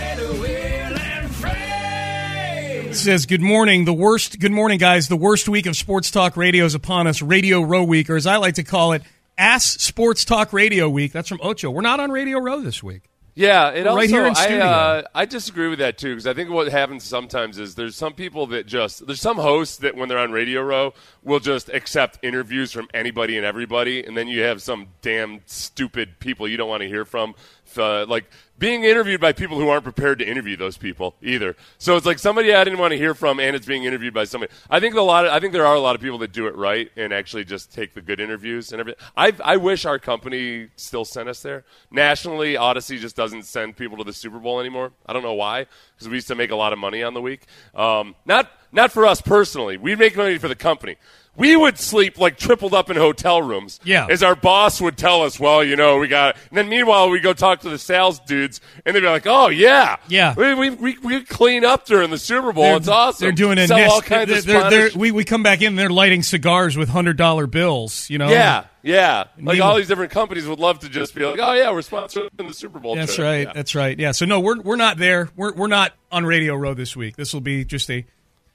[2.96, 3.84] Says, Good morning.
[3.84, 5.08] The worst, good morning, guys.
[5.08, 7.22] The worst week of sports talk radio is upon us.
[7.22, 9.02] Radio Row Week, or as I like to call it,
[9.38, 11.12] Ass Sports Talk Radio Week.
[11.12, 11.70] That's from Ocho.
[11.70, 13.02] We're not on Radio Row this week.
[13.34, 14.64] Yeah, it also, right here in I, studio.
[14.64, 18.12] uh, I disagree with that too because I think what happens sometimes is there's some
[18.12, 22.18] people that just there's some hosts that when they're on Radio Row will just accept
[22.22, 26.68] interviews from anybody and everybody, and then you have some damn stupid people you don't
[26.68, 27.34] want to hear from,
[27.78, 28.24] uh, like
[28.58, 31.56] being interviewed by people who aren't prepared to interview those people either.
[31.78, 34.24] So it's like somebody I didn't want to hear from, and it's being interviewed by
[34.24, 34.52] somebody.
[34.70, 35.26] I think a lot.
[35.26, 37.44] Of, I think there are a lot of people that do it right and actually
[37.44, 39.04] just take the good interviews and everything.
[39.16, 41.64] I wish our company still sent us there.
[41.90, 44.92] Nationally, Odyssey just doesn't send people to the Super Bowl anymore.
[45.06, 47.20] I don't know why, because we used to make a lot of money on the
[47.20, 47.42] week.
[47.74, 49.76] Um, not not for us personally.
[49.76, 50.96] We make money for the company.
[51.34, 53.80] We would sleep like tripled up in hotel rooms.
[53.84, 54.06] Yeah.
[54.10, 56.36] As our boss would tell us, well, you know, we got.
[56.36, 56.42] it.
[56.50, 59.48] And then meanwhile, we go talk to the sales dudes, and they'd be like, oh
[59.48, 60.34] yeah, Yeah.
[60.36, 62.64] we we, we, we clean up during the Super Bowl.
[62.64, 63.24] They're- it's awesome.
[63.24, 63.94] They're doing a Sell nest.
[63.94, 66.76] all kinds they're, of they're- they're- we, we come back in and they're lighting cigars
[66.76, 68.10] with hundred dollar bills.
[68.10, 68.28] You know.
[68.28, 69.24] Yeah, yeah.
[69.40, 72.28] Like all these different companies would love to just be like, oh yeah, we're sponsoring
[72.36, 72.94] the Super Bowl.
[72.94, 73.24] That's trip.
[73.24, 73.46] right.
[73.46, 73.52] Yeah.
[73.54, 73.98] That's right.
[73.98, 74.12] Yeah.
[74.12, 75.30] So no, we're we're not there.
[75.34, 77.16] We're we're not on Radio Row this week.
[77.16, 78.04] This will be just a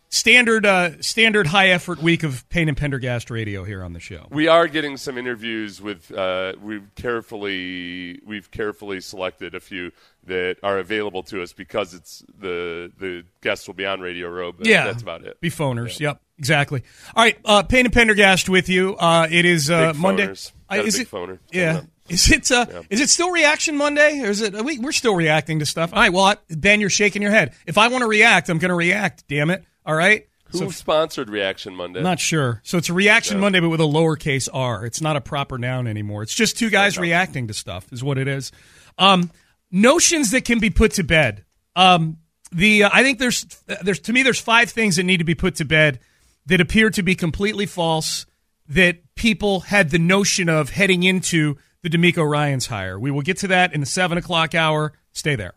[0.10, 4.28] standard uh, standard high effort week of Pain and Pendergast radio here on the show.
[4.32, 6.12] We are getting some interviews with.
[6.12, 9.92] Uh, we've carefully we've carefully selected a few
[10.26, 14.52] that are available to us because it's the the guests will be on Radio Row.
[14.52, 15.40] But yeah, that's about it.
[15.42, 16.00] Be phoners.
[16.00, 16.84] Yep, exactly.
[17.16, 18.96] All right, uh, Pain and Pendergast with you.
[18.96, 20.28] Uh, it is uh, Monday.
[20.70, 21.12] Uh, is big it?
[21.12, 21.82] phoner Yeah.
[22.10, 22.50] Is it?
[22.52, 22.82] Uh, Yeah.
[22.90, 24.54] Is it still Reaction Monday, or is it?
[24.64, 25.94] We, we're still reacting to stuff.
[25.94, 26.12] All right.
[26.12, 27.54] Well, I, Ben, you're shaking your head.
[27.66, 29.28] If I want to react, I'm going to react.
[29.28, 29.66] Damn it.
[29.88, 30.28] All right.
[30.52, 32.02] Who So sponsored Reaction Monday?
[32.02, 32.62] Not sure.
[32.64, 33.40] So it's a reaction.
[33.40, 34.86] Monday, but with a lowercase r.
[34.86, 36.24] It's not a proper noun anymore.
[36.24, 38.52] It's just two guys reacting to stuff, is what it is.
[38.98, 39.32] Um,
[39.72, 41.44] notions that can be put to bed.
[41.76, 42.18] Um,
[42.52, 43.46] the uh, I think there's
[43.82, 46.00] there's to me there's five things that need to be put to bed
[46.46, 48.26] that appear to be completely false
[48.70, 52.98] that people had the notion of heading into the DeMeco Ryans hire.
[53.00, 54.94] We will get to that in the seven o'clock hour.
[55.12, 55.57] Stay there.